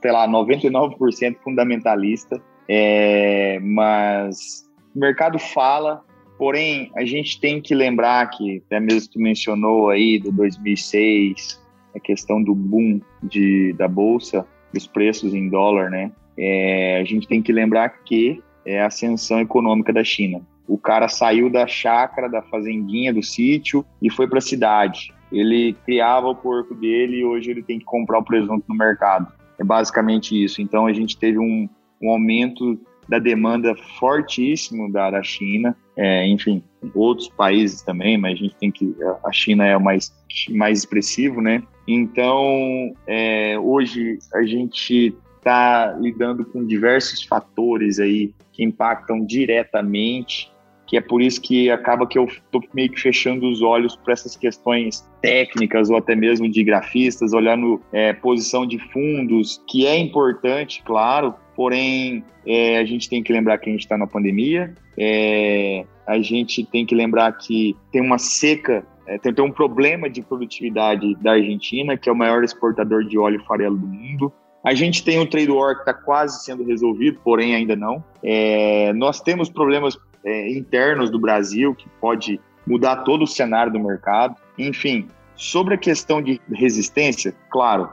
[0.00, 6.02] sei lá, 99% fundamentalista, é, mas o mercado fala,
[6.38, 11.62] porém, a gente tem que lembrar que, até mesmo tu mencionou aí do 2006,
[11.94, 16.12] a questão do boom de, da bolsa, dos preços em dólar, né?
[16.38, 20.42] É, a gente tem que lembrar que é a ascensão econômica da China.
[20.68, 25.14] O cara saiu da chácara, da fazendinha, do sítio e foi para a cidade.
[25.32, 29.32] Ele criava o porco dele e hoje ele tem que comprar o presunto no mercado.
[29.58, 30.60] É basicamente isso.
[30.60, 31.68] Então a gente teve um,
[32.02, 32.78] um aumento
[33.08, 36.62] da demanda fortíssimo da, da China, é, enfim,
[36.94, 40.12] outros países também, mas a gente tem que a China é o mais
[40.50, 41.62] mais expressivo, né?
[41.86, 50.50] Então é, hoje a gente está lidando com diversos fatores aí que impactam diretamente
[50.86, 54.12] que é por isso que acaba que eu estou meio que fechando os olhos para
[54.12, 59.98] essas questões técnicas ou até mesmo de grafistas, olhando é, posição de fundos, que é
[59.98, 64.72] importante, claro, porém é, a gente tem que lembrar que a gente está na pandemia,
[64.96, 70.08] é, a gente tem que lembrar que tem uma seca, é, tem, tem um problema
[70.08, 74.32] de produtividade da Argentina, que é o maior exportador de óleo farelo do mundo.
[74.64, 78.02] A gente tem um trade war que está quase sendo resolvido, porém ainda não.
[78.20, 79.96] É, nós temos problemas
[80.26, 84.34] é, internos do Brasil que pode mudar todo o cenário do mercado.
[84.58, 87.88] Enfim, sobre a questão de resistência, claro,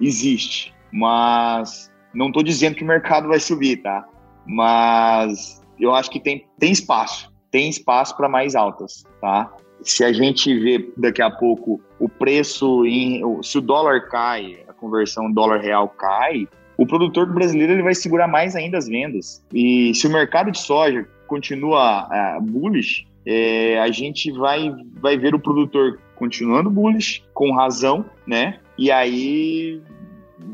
[0.00, 4.04] existe, mas não estou dizendo que o mercado vai subir, tá?
[4.44, 9.52] Mas eu acho que tem, tem espaço, tem espaço para mais altas, tá?
[9.82, 14.72] Se a gente vê daqui a pouco o preço, em, se o dólar cai, a
[14.72, 19.42] conversão dólar real cai, o produtor brasileiro ele vai segurar mais ainda as vendas.
[19.52, 25.34] E se o mercado de soja continua uh, bullish, é, a gente vai, vai ver
[25.34, 28.60] o produtor continuando bullish, com razão, né?
[28.78, 29.82] E aí,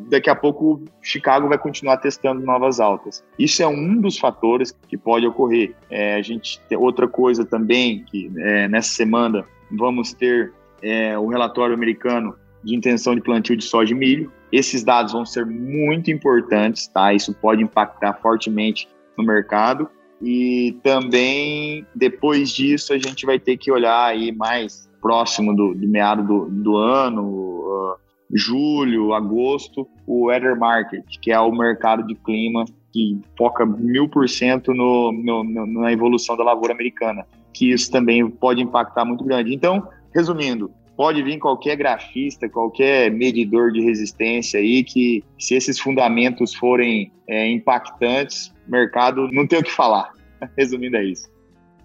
[0.08, 3.22] daqui a pouco, Chicago vai continuar testando novas altas.
[3.38, 5.74] Isso é um dos fatores que pode ocorrer.
[5.90, 11.28] É, a gente tem outra coisa também, que é, nessa semana vamos ter é, o
[11.28, 14.32] relatório americano de intenção de plantio de soja e milho.
[14.50, 17.12] Esses dados vão ser muito importantes, tá?
[17.12, 19.88] Isso pode impactar fortemente no mercado.
[20.22, 25.88] E também, depois disso, a gente vai ter que olhar aí mais próximo do, do
[25.88, 27.96] meado do, do ano, uh,
[28.32, 34.28] julho, agosto, o Weather Market, que é o mercado de clima que foca mil por
[34.28, 39.52] cento na evolução da lavoura americana, que isso também pode impactar muito grande.
[39.52, 40.70] Então, resumindo,
[41.02, 47.50] pode vir qualquer grafista, qualquer medidor de resistência aí, que se esses fundamentos forem é,
[47.50, 50.12] impactantes, mercado não tem o que falar.
[50.56, 51.28] Resumindo, é isso.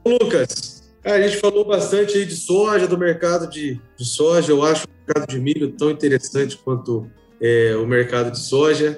[0.06, 4.51] Lucas, a gente falou bastante aí de soja, do mercado de, de soja.
[4.51, 7.10] Eu acho o mercado de milho tão interessante quanto
[7.41, 8.95] é, o mercado de soja,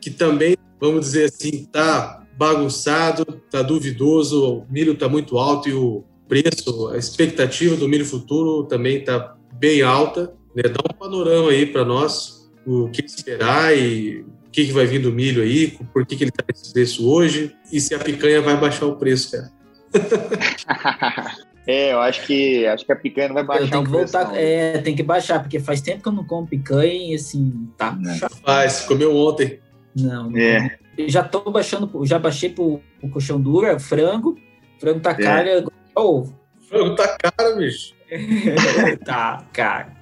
[0.00, 5.74] que também, vamos dizer assim, está bagunçado, está duvidoso, o milho está muito alto e
[5.74, 10.34] o preço, a expectativa do milho futuro também está bem alta.
[10.54, 10.62] Né?
[10.64, 15.00] Dá um panorama aí para nós, o que esperar e o que, que vai vir
[15.00, 18.40] do milho aí, por que, que ele está nesse preço hoje e se a picanha
[18.40, 19.52] vai baixar o preço, cara.
[21.66, 23.70] é, eu acho que acho que a picanha não vai baixar.
[23.70, 26.46] Tem que voltar, preço, é, tem que baixar, porque faz tempo que eu não como
[26.46, 28.36] picanha e assim, tá chato.
[28.44, 29.60] Faz, comeu ontem.
[29.96, 30.78] Não, não é.
[31.08, 34.36] já tô baixando, já baixei pro, pro colchão dura, frango,
[34.78, 35.14] frango tá é.
[35.14, 36.26] caro, oh.
[36.68, 37.97] Frango tá caro, bicho.
[39.04, 39.92] tá, cara.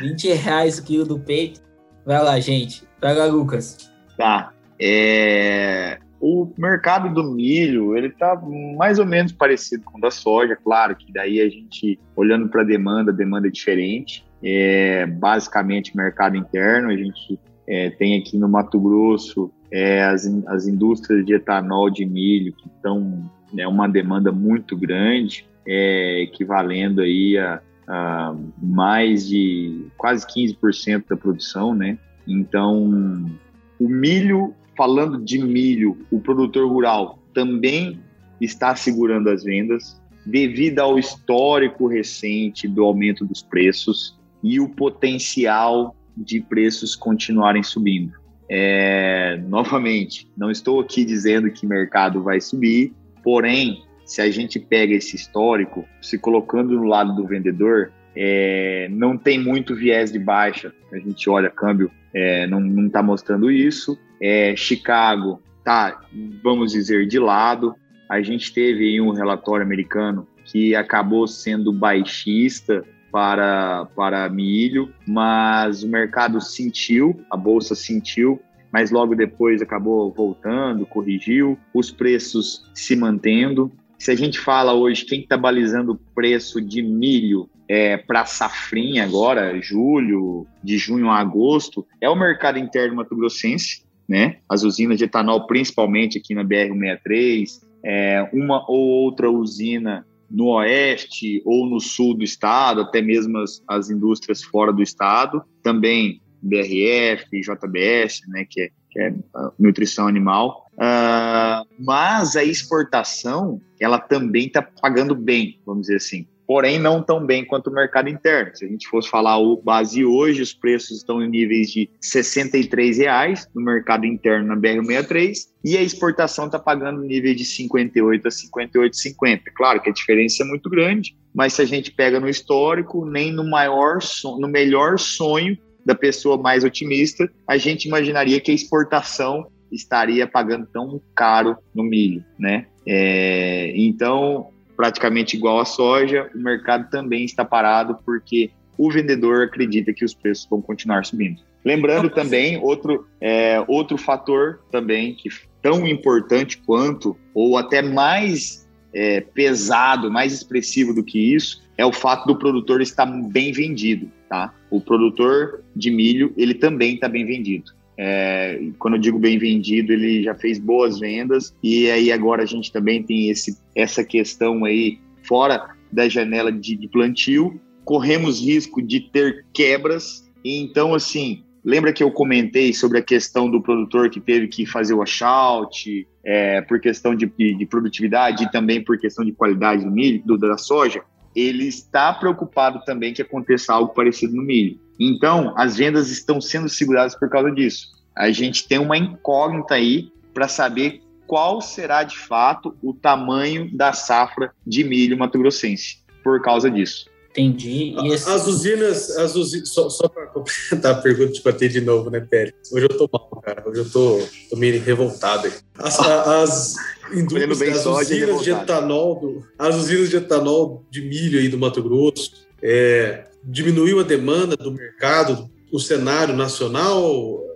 [0.00, 1.60] 20 reais o quilo do peito.
[2.04, 2.86] Vai lá, gente.
[3.00, 3.90] Lá, Lucas.
[4.16, 4.52] Tá.
[4.80, 5.98] É...
[6.20, 8.40] O mercado do milho, ele tá
[8.76, 12.62] mais ou menos parecido com o da soja, claro que daí a gente, olhando para
[12.62, 14.24] a demanda, demanda é diferente.
[14.42, 20.66] É basicamente mercado interno, a gente é, tem aqui no Mato Grosso é, as, as
[20.66, 27.36] indústrias de etanol de milho que estão né, uma demanda muito grande, é, equivalendo aí
[27.38, 31.98] a, a, mais de quase 15% da produção, né?
[32.26, 33.30] Então,
[33.78, 38.00] o milho, falando de milho, o produtor rural também
[38.40, 45.94] está segurando as vendas devido ao histórico recente do aumento dos preços e o potencial
[46.16, 48.12] de preços continuarem subindo.
[48.48, 54.58] É, novamente, não estou aqui dizendo que o mercado vai subir, porém, se a gente
[54.58, 60.18] pega esse histórico, se colocando no lado do vendedor, é, não tem muito viés de
[60.18, 60.72] baixa.
[60.90, 63.98] A gente olha câmbio, é, não está mostrando isso.
[64.22, 66.00] É, Chicago tá,
[66.42, 67.74] vamos dizer, de lado.
[68.08, 75.88] A gente teve um relatório americano que acabou sendo baixista para, para milho, mas o
[75.88, 78.40] mercado sentiu, a bolsa sentiu,
[78.72, 83.72] mas logo depois acabou voltando, corrigiu, os preços se mantendo.
[83.98, 89.04] Se a gente fala hoje, quem está balizando o preço de milho é, para safrinha
[89.04, 94.38] agora, julho, de junho a agosto, é o mercado interno mato-grossense, né?
[94.48, 101.40] As usinas de etanol, principalmente aqui na BR-163, é, uma ou outra usina no oeste
[101.44, 107.40] ou no sul do estado, até mesmo as, as indústrias fora do estado, também BRF,
[107.40, 109.14] JBS, né, que é, que é
[109.58, 110.65] nutrição animal.
[110.76, 117.24] Uh, mas a exportação, ela também está pagando bem, vamos dizer assim porém não tão
[117.24, 118.54] bem quanto o mercado interno.
[118.54, 122.98] Se a gente fosse falar o base hoje, os preços estão em níveis de 63
[122.98, 128.30] reais no mercado interno na BR-63 e a exportação está pagando nível de 58 a
[128.30, 129.40] 58,50.
[129.54, 133.32] Claro que a diferença é muito grande, mas se a gente pega no histórico, nem
[133.32, 133.98] no maior,
[134.38, 140.66] no melhor sonho da pessoa mais otimista, a gente imaginaria que a exportação estaria pagando
[140.66, 142.66] tão caro no milho, né?
[142.86, 149.92] É, então, praticamente igual à soja, o mercado também está parado porque o vendedor acredita
[149.92, 151.40] que os preços vão continuar subindo.
[151.64, 155.28] Lembrando também outro, é, outro fator também que
[155.60, 161.92] tão importante quanto ou até mais é, pesado, mais expressivo do que isso, é o
[161.92, 164.54] fato do produtor estar bem vendido, tá?
[164.70, 167.72] O produtor de milho ele também está bem vendido.
[167.98, 172.46] É, quando eu digo bem vendido, ele já fez boas vendas e aí agora a
[172.46, 178.82] gente também tem esse, essa questão aí fora da janela de, de plantio, corremos risco
[178.82, 180.28] de ter quebras.
[180.44, 184.66] E então, assim, lembra que eu comentei sobre a questão do produtor que teve que
[184.66, 189.32] fazer o washout é, por questão de, de, de, produtividade e também por questão de
[189.32, 191.02] qualidade do milho, do, da soja?
[191.36, 194.80] Ele está preocupado também que aconteça algo parecido no milho.
[194.98, 197.88] Então, as vendas estão sendo seguradas por causa disso.
[198.16, 203.92] A gente tem uma incógnita aí para saber qual será de fato o tamanho da
[203.92, 207.10] safra de milho mato-grossense por causa disso.
[207.36, 207.94] Entendi.
[208.06, 208.30] Esse...
[208.30, 212.20] As usinas, as usinas só, só para completar a pergunta de bater de novo, né,
[212.20, 212.54] Pérez?
[212.72, 213.62] Hoje eu tô mal, cara.
[213.68, 214.18] Hoje eu tô,
[214.48, 215.52] tô meio revoltado.
[215.78, 216.74] As, as
[217.12, 221.82] indústrias, as usinas de etanol, do, as usinas de etanol de milho aí do Mato
[221.82, 227.04] Grosso, é, diminuiu a demanda do mercado, o cenário nacional,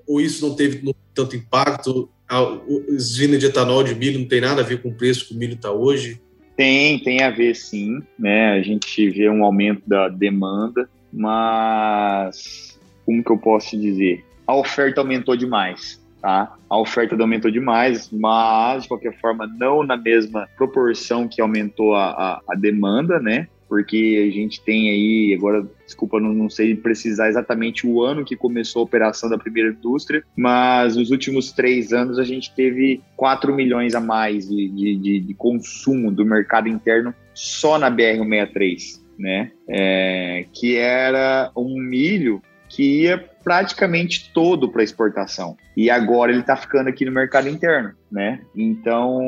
[0.07, 2.11] ou isso não teve tanto impacto?
[2.29, 2.43] A
[2.89, 5.39] usina de etanol de milho não tem nada a ver com o preço que o
[5.39, 6.21] milho está hoje?
[6.61, 8.53] Tem, tem a ver sim, né?
[8.53, 14.23] A gente vê um aumento da demanda, mas como que eu posso dizer?
[14.47, 16.55] A oferta aumentou demais, tá?
[16.69, 22.11] A oferta aumentou demais, mas de qualquer forma não na mesma proporção que aumentou a,
[22.11, 23.49] a, a demanda, né?
[23.71, 28.35] Porque a gente tem aí, agora, desculpa, não, não sei precisar exatamente o ano que
[28.35, 33.55] começou a operação da primeira indústria, mas nos últimos três anos a gente teve 4
[33.55, 39.53] milhões a mais de, de, de consumo do mercado interno só na BR-163, né?
[39.69, 45.57] É, que era um milho que ia praticamente todo para exportação.
[45.77, 48.41] E agora ele está ficando aqui no mercado interno, né?
[48.55, 49.21] Então,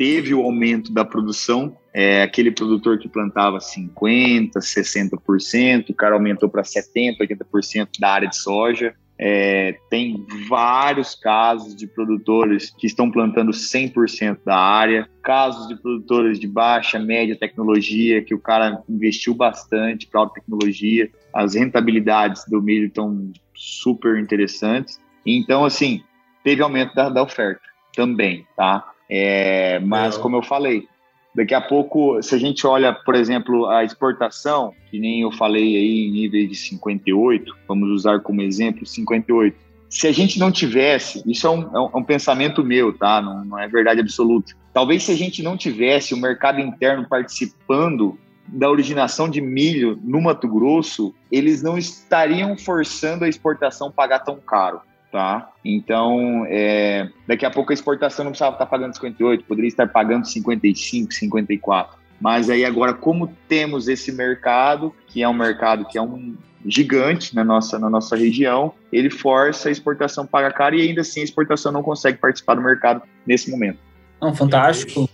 [0.00, 6.48] teve o aumento da produção, é, aquele produtor que plantava 50%, 60%, o cara aumentou
[6.48, 8.94] para 70%, 80% da área de soja.
[9.18, 16.40] É, tem vários casos de produtores que estão plantando 100% da área, casos de produtores
[16.40, 22.62] de baixa, média tecnologia, que o cara investiu bastante para alta tecnologia, as rentabilidades do
[22.62, 24.98] milho estão super interessantes.
[25.26, 26.02] Então, assim,
[26.42, 27.60] teve aumento da, da oferta
[27.94, 28.82] também, tá?
[29.10, 30.86] É, mas, como eu falei,
[31.34, 35.76] daqui a pouco, se a gente olha, por exemplo, a exportação, que nem eu falei
[35.76, 39.56] aí em nível de 58, vamos usar como exemplo 58.
[39.88, 43.20] Se a gente não tivesse, isso é um, é um é pensamento meu, tá?
[43.20, 44.54] Não, não é verdade absoluta.
[44.72, 50.20] Talvez se a gente não tivesse o mercado interno participando da originação de milho no
[50.20, 54.80] Mato Grosso, eles não estariam forçando a exportação pagar tão caro
[55.10, 55.52] tá?
[55.64, 60.26] Então, é, daqui a pouco a exportação não precisava estar pagando 58, poderia estar pagando
[60.26, 61.98] 55, 54.
[62.20, 66.36] Mas aí agora, como temos esse mercado, que é um mercado que é um
[66.66, 71.20] gigante na nossa, na nossa região, ele força a exportação pagar caro e ainda assim
[71.20, 73.78] a exportação não consegue participar do mercado nesse momento.
[74.20, 75.08] Não, fantástico.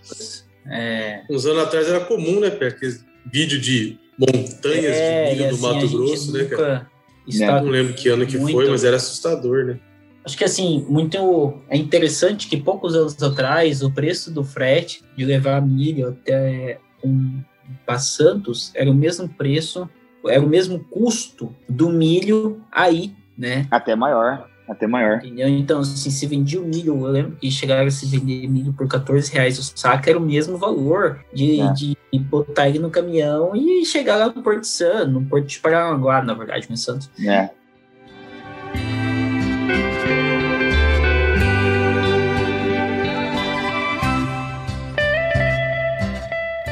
[0.65, 1.23] É...
[1.29, 2.97] Uns anos atrás era comum, né, Porque
[3.31, 6.87] vídeo de montanhas é, de milho do assim, Mato Grosso, né, cara?
[7.27, 8.53] Está não lembro que ano que muito...
[8.53, 9.79] foi, mas era assustador, né?
[10.23, 15.23] Acho que assim, muito é interessante que poucos anos atrás o preço do frete de
[15.23, 17.41] levar milho até um
[17.85, 19.89] para Santos era o mesmo preço
[20.25, 23.67] era o mesmo custo do milho aí, né?
[23.71, 24.49] Até maior.
[24.67, 25.17] Até maior.
[25.17, 25.47] Entendeu?
[25.47, 28.87] Então, assim, se vendia o milho, eu lembro que chegava a se vender milho por
[28.87, 31.71] 14 reais o saco, era o mesmo valor de, é.
[31.71, 36.21] de botar ele no caminhão e chegar lá no Porto Santo, no Porto de Paranaguá,
[36.21, 37.09] na verdade, em Santos.
[37.25, 37.49] É.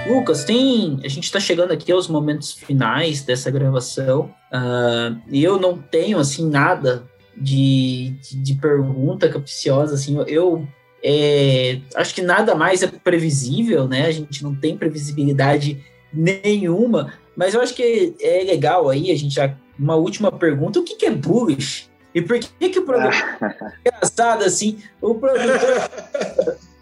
[0.08, 1.00] Lucas, tem.
[1.04, 4.34] A gente está chegando aqui aos momentos finais dessa gravação.
[4.52, 7.04] Uh, e eu não tenho assim nada
[7.36, 10.68] de, de, de pergunta capciosa, assim, eu
[11.04, 14.08] é, acho que nada mais é previsível, né?
[14.08, 19.36] A gente não tem previsibilidade nenhuma, mas eu acho que é legal aí, a gente
[19.36, 19.56] já.
[19.78, 21.90] Uma última pergunta: o que, que é bullish?
[22.14, 23.14] E por que, que o produtor.
[23.86, 25.90] engraçado assim, o produtor.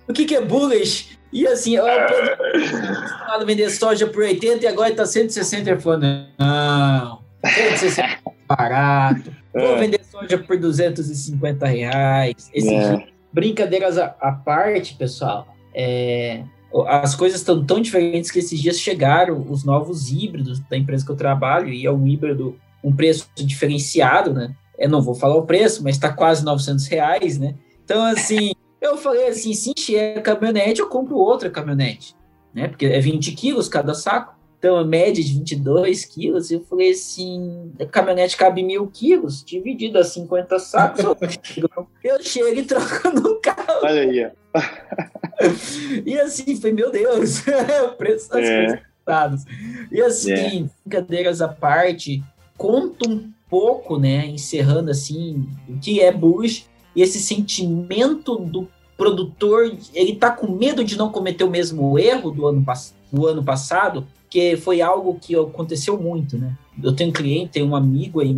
[0.08, 1.18] o que, que é bullish?
[1.34, 6.06] E assim, o produtor vender soja por 80 e agora está 160 e falando,
[6.38, 8.23] não, 160 é
[8.56, 9.32] barato.
[9.54, 9.80] Vou é.
[9.80, 12.50] vender soja por 250 reais.
[12.54, 13.08] Esse é.
[13.32, 15.48] Brincadeiras à, à, parte, pessoal.
[15.74, 16.44] É,
[16.88, 21.12] as coisas estão tão diferentes que esses dias chegaram os novos híbridos da empresa que
[21.12, 24.56] eu trabalho, e é um híbrido, um preço diferenciado, né?
[24.78, 27.56] Eu não vou falar o preço, mas está quase 900 reais, né?
[27.86, 32.16] Então, assim, eu falei assim, se encher a caminhonete, eu compro outra caminhonete,
[32.54, 32.68] né?
[32.68, 34.34] Porque é 20 quilos cada saco.
[34.64, 40.00] Então, a média de 22 quilos, eu falei assim, a caminhonete cabe mil quilos, dividido
[40.00, 41.04] a 50 sacos,
[42.02, 43.82] eu chego e troco no carro.
[43.84, 44.32] Olha aí, ó.
[46.06, 47.44] E assim, foi, meu Deus,
[47.90, 48.80] o preço das é.
[49.06, 49.46] coisas
[49.92, 50.70] E assim, é.
[50.86, 52.24] brincadeiras à parte,
[52.56, 59.76] conta um pouco, né, encerrando assim, o que é Bush e esse sentimento do produtor,
[59.94, 62.66] ele tá com medo de não cometer o mesmo erro do ano,
[63.12, 66.58] do ano passado, porque foi algo que aconteceu muito, né?
[66.82, 68.36] Eu tenho um cliente, tenho um amigo aí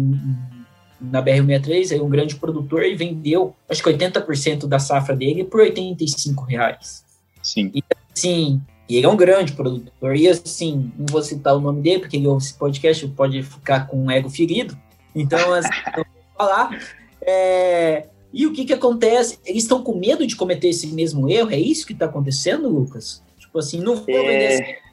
[1.00, 5.62] na BR-63, aí um grande produtor, e vendeu, acho que 80% da safra dele por
[5.62, 7.06] 85 reais.
[7.42, 7.72] Sim.
[7.74, 7.82] E
[8.14, 12.18] assim, ele é um grande produtor, e assim, não vou citar o nome dele, porque
[12.18, 14.78] ele ouve esse podcast, pode ficar com um ego ferido,
[15.16, 16.78] então, assim, eu vou falar.
[17.22, 19.40] É, e o que que acontece?
[19.46, 21.52] Eles estão com medo de cometer esse mesmo erro?
[21.52, 23.24] É isso que está acontecendo, Lucas?
[23.40, 24.84] Tipo assim, não vou é...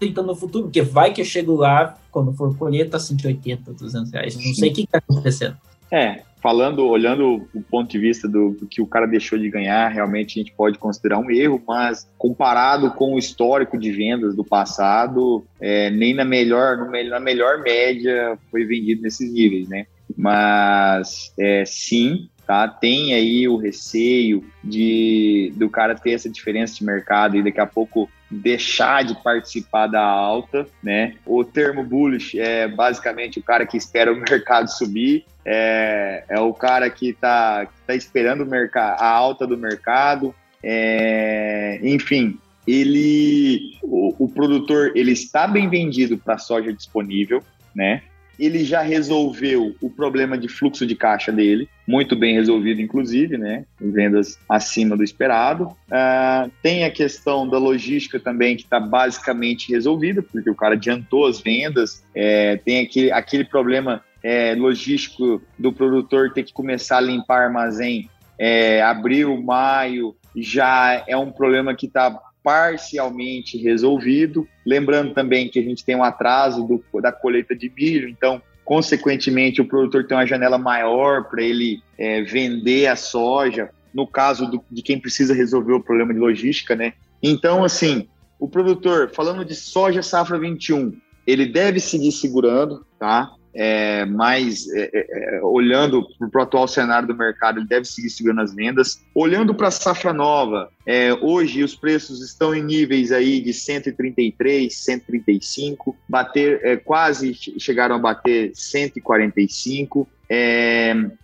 [0.00, 3.72] vender tentando no futuro, porque vai que eu chego lá, quando for colher, tá 180,
[3.72, 4.36] 200 reais.
[4.36, 5.56] Não sei o que, tá acontecendo.
[5.90, 9.88] É, falando, olhando o ponto de vista do, do, que o cara deixou de ganhar,
[9.88, 14.44] realmente a gente pode considerar um erro, mas comparado com o histórico de vendas do
[14.44, 16.76] passado, é, nem na melhor,
[17.08, 19.86] na melhor média foi vendido nesses níveis, né?
[20.16, 22.66] Mas é, sim, tá?
[22.68, 27.66] Tem aí o receio de do cara ter essa diferença de mercado e daqui a
[27.66, 31.14] pouco deixar de participar da alta, né?
[31.24, 36.52] O termo bullish é basicamente o cara que espera o mercado subir, é, é o
[36.52, 44.24] cara que está tá esperando o mercado, a alta do mercado, é, enfim, ele, o,
[44.24, 47.42] o produtor, ele está bem vendido para soja disponível,
[47.74, 48.02] né?
[48.38, 53.64] Ele já resolveu o problema de fluxo de caixa dele, muito bem resolvido, inclusive, né?
[53.80, 55.64] Vendas acima do esperado.
[55.64, 61.26] Uh, tem a questão da logística também, que está basicamente resolvida, porque o cara adiantou
[61.26, 62.04] as vendas.
[62.14, 68.08] É, tem aquele, aquele problema é, logístico do produtor ter que começar a limpar armazém
[68.38, 74.46] é, abril, maio, já é um problema que está parcialmente resolvido.
[74.64, 79.60] Lembrando também que a gente tem um atraso do, da colheita de milho, então, consequentemente,
[79.60, 84.62] o produtor tem uma janela maior para ele é, vender a soja, no caso do,
[84.70, 86.92] de quem precisa resolver o problema de logística, né?
[87.22, 88.06] Então, assim,
[88.38, 93.30] o produtor, falando de soja safra 21, ele deve seguir segurando, tá?
[93.60, 98.08] É, mais é, é, é olhando para o atual cenário do mercado, ele deve seguir
[98.08, 99.04] segurando as vendas.
[99.12, 104.72] Olhando para a safra nova, é, hoje os preços estão em níveis aí de 133,
[104.72, 110.08] 135, bater, é, quase chegaram a bater 145.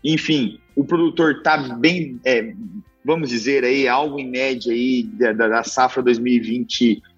[0.02, 2.20] enfim, o produtor está bem,
[3.04, 6.02] vamos dizer aí, algo em média aí da, da safra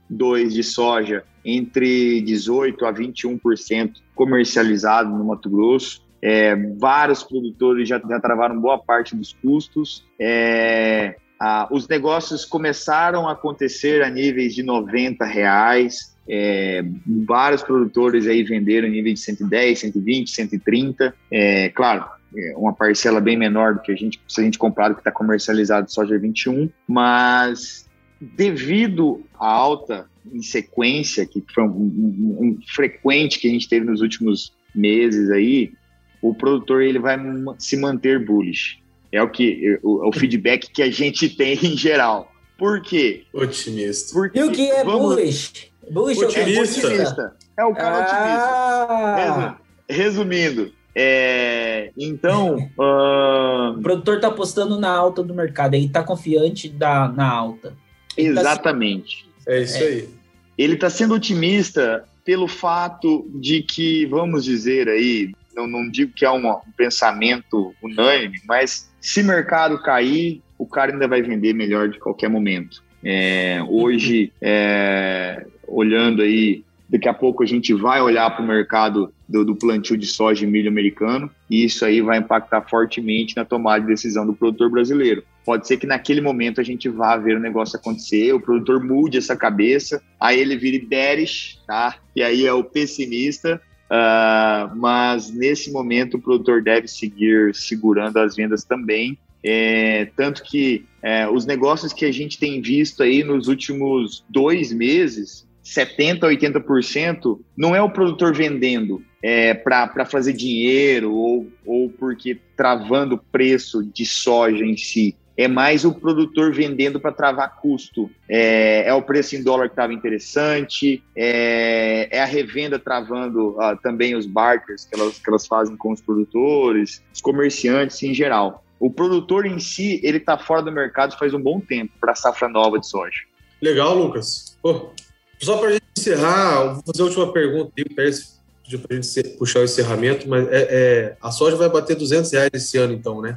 [0.09, 6.05] 2022 de soja entre 18% a 21% comercializado no Mato Grosso.
[6.21, 10.05] É, vários produtores já, já travaram boa parte dos custos.
[10.19, 16.17] É, a, os negócios começaram a acontecer a níveis de 90 reais.
[16.29, 16.85] É,
[17.25, 21.15] vários produtores aí venderam em nível de 110, 120, 130.
[21.31, 24.91] É, claro, é uma parcela bem menor do que a gente, se a gente comprar
[24.91, 27.86] o que está comercializado soja 21, mas
[28.21, 33.87] devido à alta em sequência, que foi um, um, um, frequente que a gente teve
[33.87, 35.73] nos últimos meses aí,
[36.21, 37.19] o produtor ele vai
[37.59, 38.79] se manter bullish.
[39.13, 42.33] É o que o, o feedback que a gente tem em geral.
[42.59, 43.25] Por quê?
[43.33, 44.13] Otimista.
[44.13, 45.15] Porque, e o que é vamos...
[45.15, 45.71] bullish?
[45.91, 46.89] Bullish otimista.
[46.89, 47.37] É, otimista.
[47.59, 49.27] é o cara ah.
[49.29, 49.67] otimista.
[49.89, 52.57] Resumindo, é, então.
[52.79, 53.57] Uh...
[53.77, 57.77] O produtor está apostando na alta do mercado, ele está confiante da, na alta.
[58.17, 59.27] Tá Exatamente.
[59.45, 59.53] Tá...
[59.53, 60.09] É isso aí.
[60.57, 66.25] Ele está sendo otimista pelo fato de que, vamos dizer aí, não, não digo que
[66.25, 71.89] é um, um pensamento unânime, mas se mercado cair, o cara ainda vai vender melhor
[71.89, 72.83] de qualquer momento.
[73.05, 79.13] É, hoje, é, olhando aí, daqui a pouco a gente vai olhar para o mercado
[79.29, 83.45] do, do, plantio de soja e milho americano, e isso aí vai impactar fortemente na
[83.45, 85.25] tomada de decisão do produtor brasileiro.
[85.45, 89.19] Pode ser que naquele momento a gente vá ver o negócio acontecer, o produtor mude
[89.19, 91.97] essa cabeça, aí ele vire bearish, tá?
[92.15, 93.61] E aí é o pessimista,
[93.91, 99.19] uh, mas nesse momento o produtor deve seguir segurando as vendas também,
[99.49, 104.73] é, tanto que é, os negócios que a gente tem visto aí nos últimos dois
[104.73, 112.39] meses, 70%, 80%, não é o produtor vendendo é, para fazer dinheiro ou, ou porque
[112.57, 115.17] travando o preço de soja em si.
[115.37, 118.09] É mais o produtor vendendo para travar custo.
[118.29, 123.77] É, é, o preço em dólar que estava interessante, é, é, a revenda travando uh,
[123.83, 128.65] também os barters que elas, que elas fazem com os produtores, os comerciantes em geral.
[128.79, 132.49] O produtor em si, ele está fora do mercado faz um bom tempo para safra
[132.49, 133.21] nova de soja.
[133.61, 134.57] Legal, Lucas.
[134.63, 134.93] Pô,
[135.41, 137.73] só para a gente encerrar, vou fazer a última pergunta.
[137.79, 141.69] O Pérez pediu para a gente puxar o encerramento, mas é, é, a soja vai
[141.69, 143.37] bater 200 reais esse ano, então, né?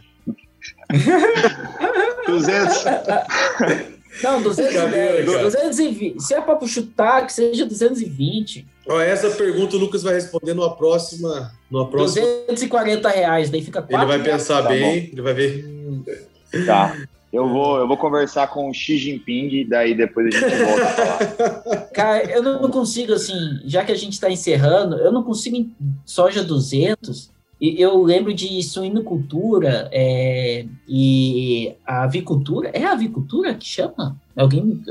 [2.25, 2.83] 200.
[4.23, 5.25] Não, 210.
[5.25, 6.21] 220.
[6.21, 8.67] Se é para chutar, que seja 220.
[8.87, 11.51] Ó, essa pergunta o Lucas vai responder numa próxima.
[11.69, 12.25] Numa próxima...
[12.47, 15.09] 240 reais, daí fica 4 Ele vai pensar tá bem, bom.
[15.11, 15.65] ele vai ver.
[16.65, 16.97] Tá.
[17.31, 20.87] Eu vou, eu vou conversar com o Xi Jinping daí depois a gente volta a
[20.87, 21.81] falar.
[21.93, 25.69] Cara, eu não consigo, assim, já que a gente está encerrando, eu não consigo
[26.05, 27.31] soja 200.
[27.61, 32.69] E eu lembro de suinocultura é, e a avicultura.
[32.73, 34.15] É a avicultura que chama?
[34.35, 34.81] Alguém,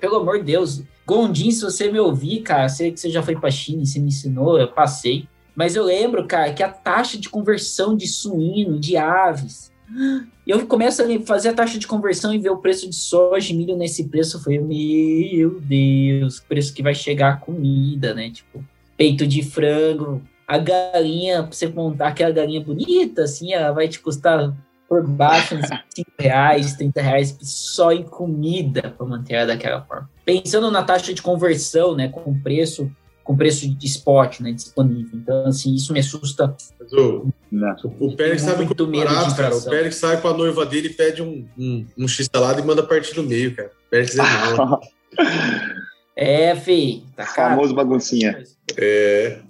[0.00, 0.82] pelo amor de Deus.
[1.06, 4.00] Gondim, se você me ouvir, cara, sei que você já foi para China e você
[4.00, 5.28] me ensinou, eu passei.
[5.54, 9.70] Mas eu lembro, cara, que a taxa de conversão de suíno, de aves,
[10.46, 13.52] e eu começo a fazer a taxa de conversão e ver o preço de soja
[13.52, 14.36] e milho nesse preço.
[14.36, 18.30] Eu falei, meu Deus, preço que vai chegar a comida, né?
[18.30, 18.64] Tipo,
[18.96, 24.00] peito de frango, a galinha, pra você montar aquela galinha bonita, assim, ela vai te
[24.00, 24.54] custar
[24.88, 30.08] por baixo uns 5 reais, 30 reais só em comida para manter ela daquela forma.
[30.24, 32.90] Pensando na taxa de conversão, né, com preço
[33.24, 35.18] com preço de spot, né, disponível.
[35.18, 36.54] Então, assim, isso me assusta.
[36.92, 37.32] O,
[37.98, 39.56] o Pérez sabe muito medo barato, cara.
[39.56, 43.16] O Pérez sai com a noiva dele, pede um, um, um x-salada e manda partir
[43.16, 43.70] no meio, cara.
[43.86, 44.22] O Pérez é
[44.54, 44.80] mal.
[46.14, 47.00] é, Fê.
[47.16, 48.44] Tá Famoso baguncinha.
[48.76, 49.40] É.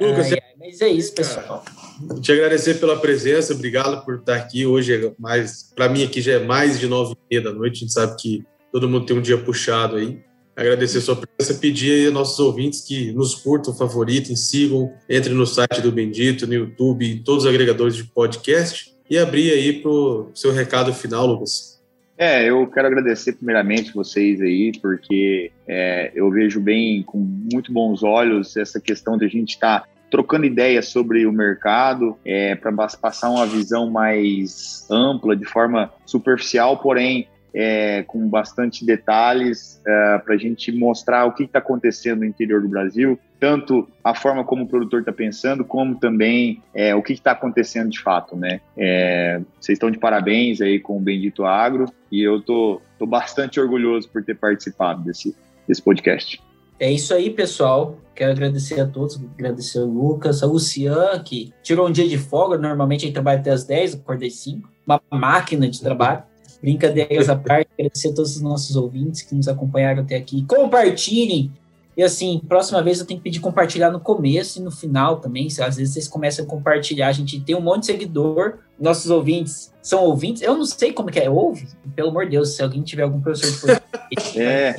[0.00, 1.64] Lucas, ai, ai, mas é isso, pessoal.
[1.64, 4.64] Cara, te agradecer pela presença, obrigado por estar aqui.
[4.64, 7.78] Hoje é mais, para mim aqui já é mais de nove e meia da noite.
[7.78, 10.22] A gente sabe que todo mundo tem um dia puxado aí
[10.56, 15.34] agradecer a sua presença, pedir aí aos nossos ouvintes que nos curtam, favoritem, sigam, entrem
[15.34, 19.74] no site do Bendito, no YouTube, em todos os agregadores de podcast e abrir aí
[19.74, 21.76] para o seu recado final, Lucas.
[22.18, 28.02] É, eu quero agradecer primeiramente vocês aí, porque é, eu vejo bem, com muito bons
[28.02, 32.72] olhos, essa questão de a gente estar tá trocando ideias sobre o mercado, é, para
[32.72, 37.28] passar uma visão mais ampla, de forma superficial, porém
[37.58, 42.60] é, com bastante detalhes é, para a gente mostrar o que está acontecendo no interior
[42.60, 47.14] do Brasil, tanto a forma como o produtor está pensando, como também é, o que
[47.14, 48.60] está acontecendo de fato, né?
[48.76, 53.58] É, vocês estão de parabéns aí com o Bendito Agro e eu tô, tô bastante
[53.58, 55.34] orgulhoso por ter participado desse,
[55.66, 56.42] desse podcast.
[56.78, 57.98] É isso aí, pessoal.
[58.14, 62.58] Quero agradecer a todos, agradecer ao Lucas, ao Lucian, que tirou um dia de folga.
[62.58, 64.68] Normalmente ele trabalha até as 10, acordei 5.
[64.86, 66.22] Uma máquina de trabalho.
[66.66, 70.44] Brincadeiras à parte, agradecer a todos os nossos ouvintes que nos acompanharam até aqui.
[70.48, 71.52] Compartilhem!
[71.96, 75.46] E assim, próxima vez eu tenho que pedir compartilhar no começo e no final também.
[75.46, 77.06] Às vezes vocês começam a compartilhar.
[77.06, 78.54] A gente tem um monte de seguidor.
[78.80, 80.42] Nossos ouvintes são ouvintes.
[80.42, 81.30] Eu não sei como que é.
[81.30, 81.68] Ouve?
[81.94, 84.34] Pelo amor de Deus, se alguém tiver algum professor de português.
[84.36, 84.76] é.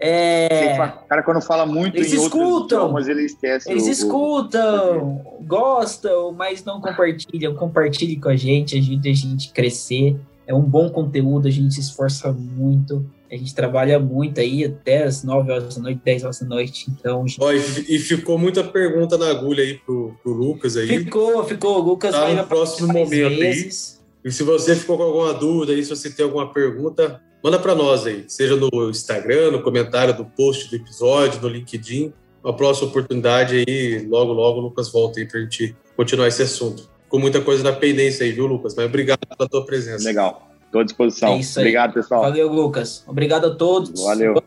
[0.00, 0.74] É...
[0.74, 3.70] O cara, quando fala muito eles escutam, mas ele esquece.
[3.70, 5.44] Eles o, escutam, o...
[5.44, 7.54] gostam, mas não compartilham.
[7.54, 10.18] Compartilhe com a gente, ajude a gente a crescer.
[10.46, 15.04] É um bom conteúdo, a gente se esforça muito, a gente trabalha muito aí até
[15.04, 16.86] as 9 horas da noite, 10 horas da noite.
[16.90, 17.26] Então.
[17.26, 17.94] Gente...
[17.94, 20.86] e, ficou muita pergunta na agulha aí pro, pro Lucas aí.
[20.86, 21.78] Ficou, ficou.
[21.78, 23.98] O Lucas tá vai no próximo momento vezes.
[24.24, 24.28] aí.
[24.30, 27.74] E se você ficou com alguma dúvida aí, se você tem alguma pergunta, manda para
[27.74, 32.12] nós aí, seja no Instagram, no comentário do post do episódio, no LinkedIn.
[32.42, 36.42] Uma próxima oportunidade aí, logo, logo o Lucas volta aí para a gente continuar esse
[36.42, 36.93] assunto.
[37.14, 38.74] Com muita coisa na pendência aí, viu, Lucas?
[38.74, 40.04] Mas obrigado pela tua presença.
[40.04, 40.50] Legal.
[40.64, 41.34] Estou à disposição.
[41.34, 42.22] É Obrigado, pessoal.
[42.22, 43.04] Valeu, Lucas.
[43.06, 44.02] Obrigado a todos.
[44.02, 44.42] Valeu.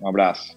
[0.00, 0.56] Um abraço.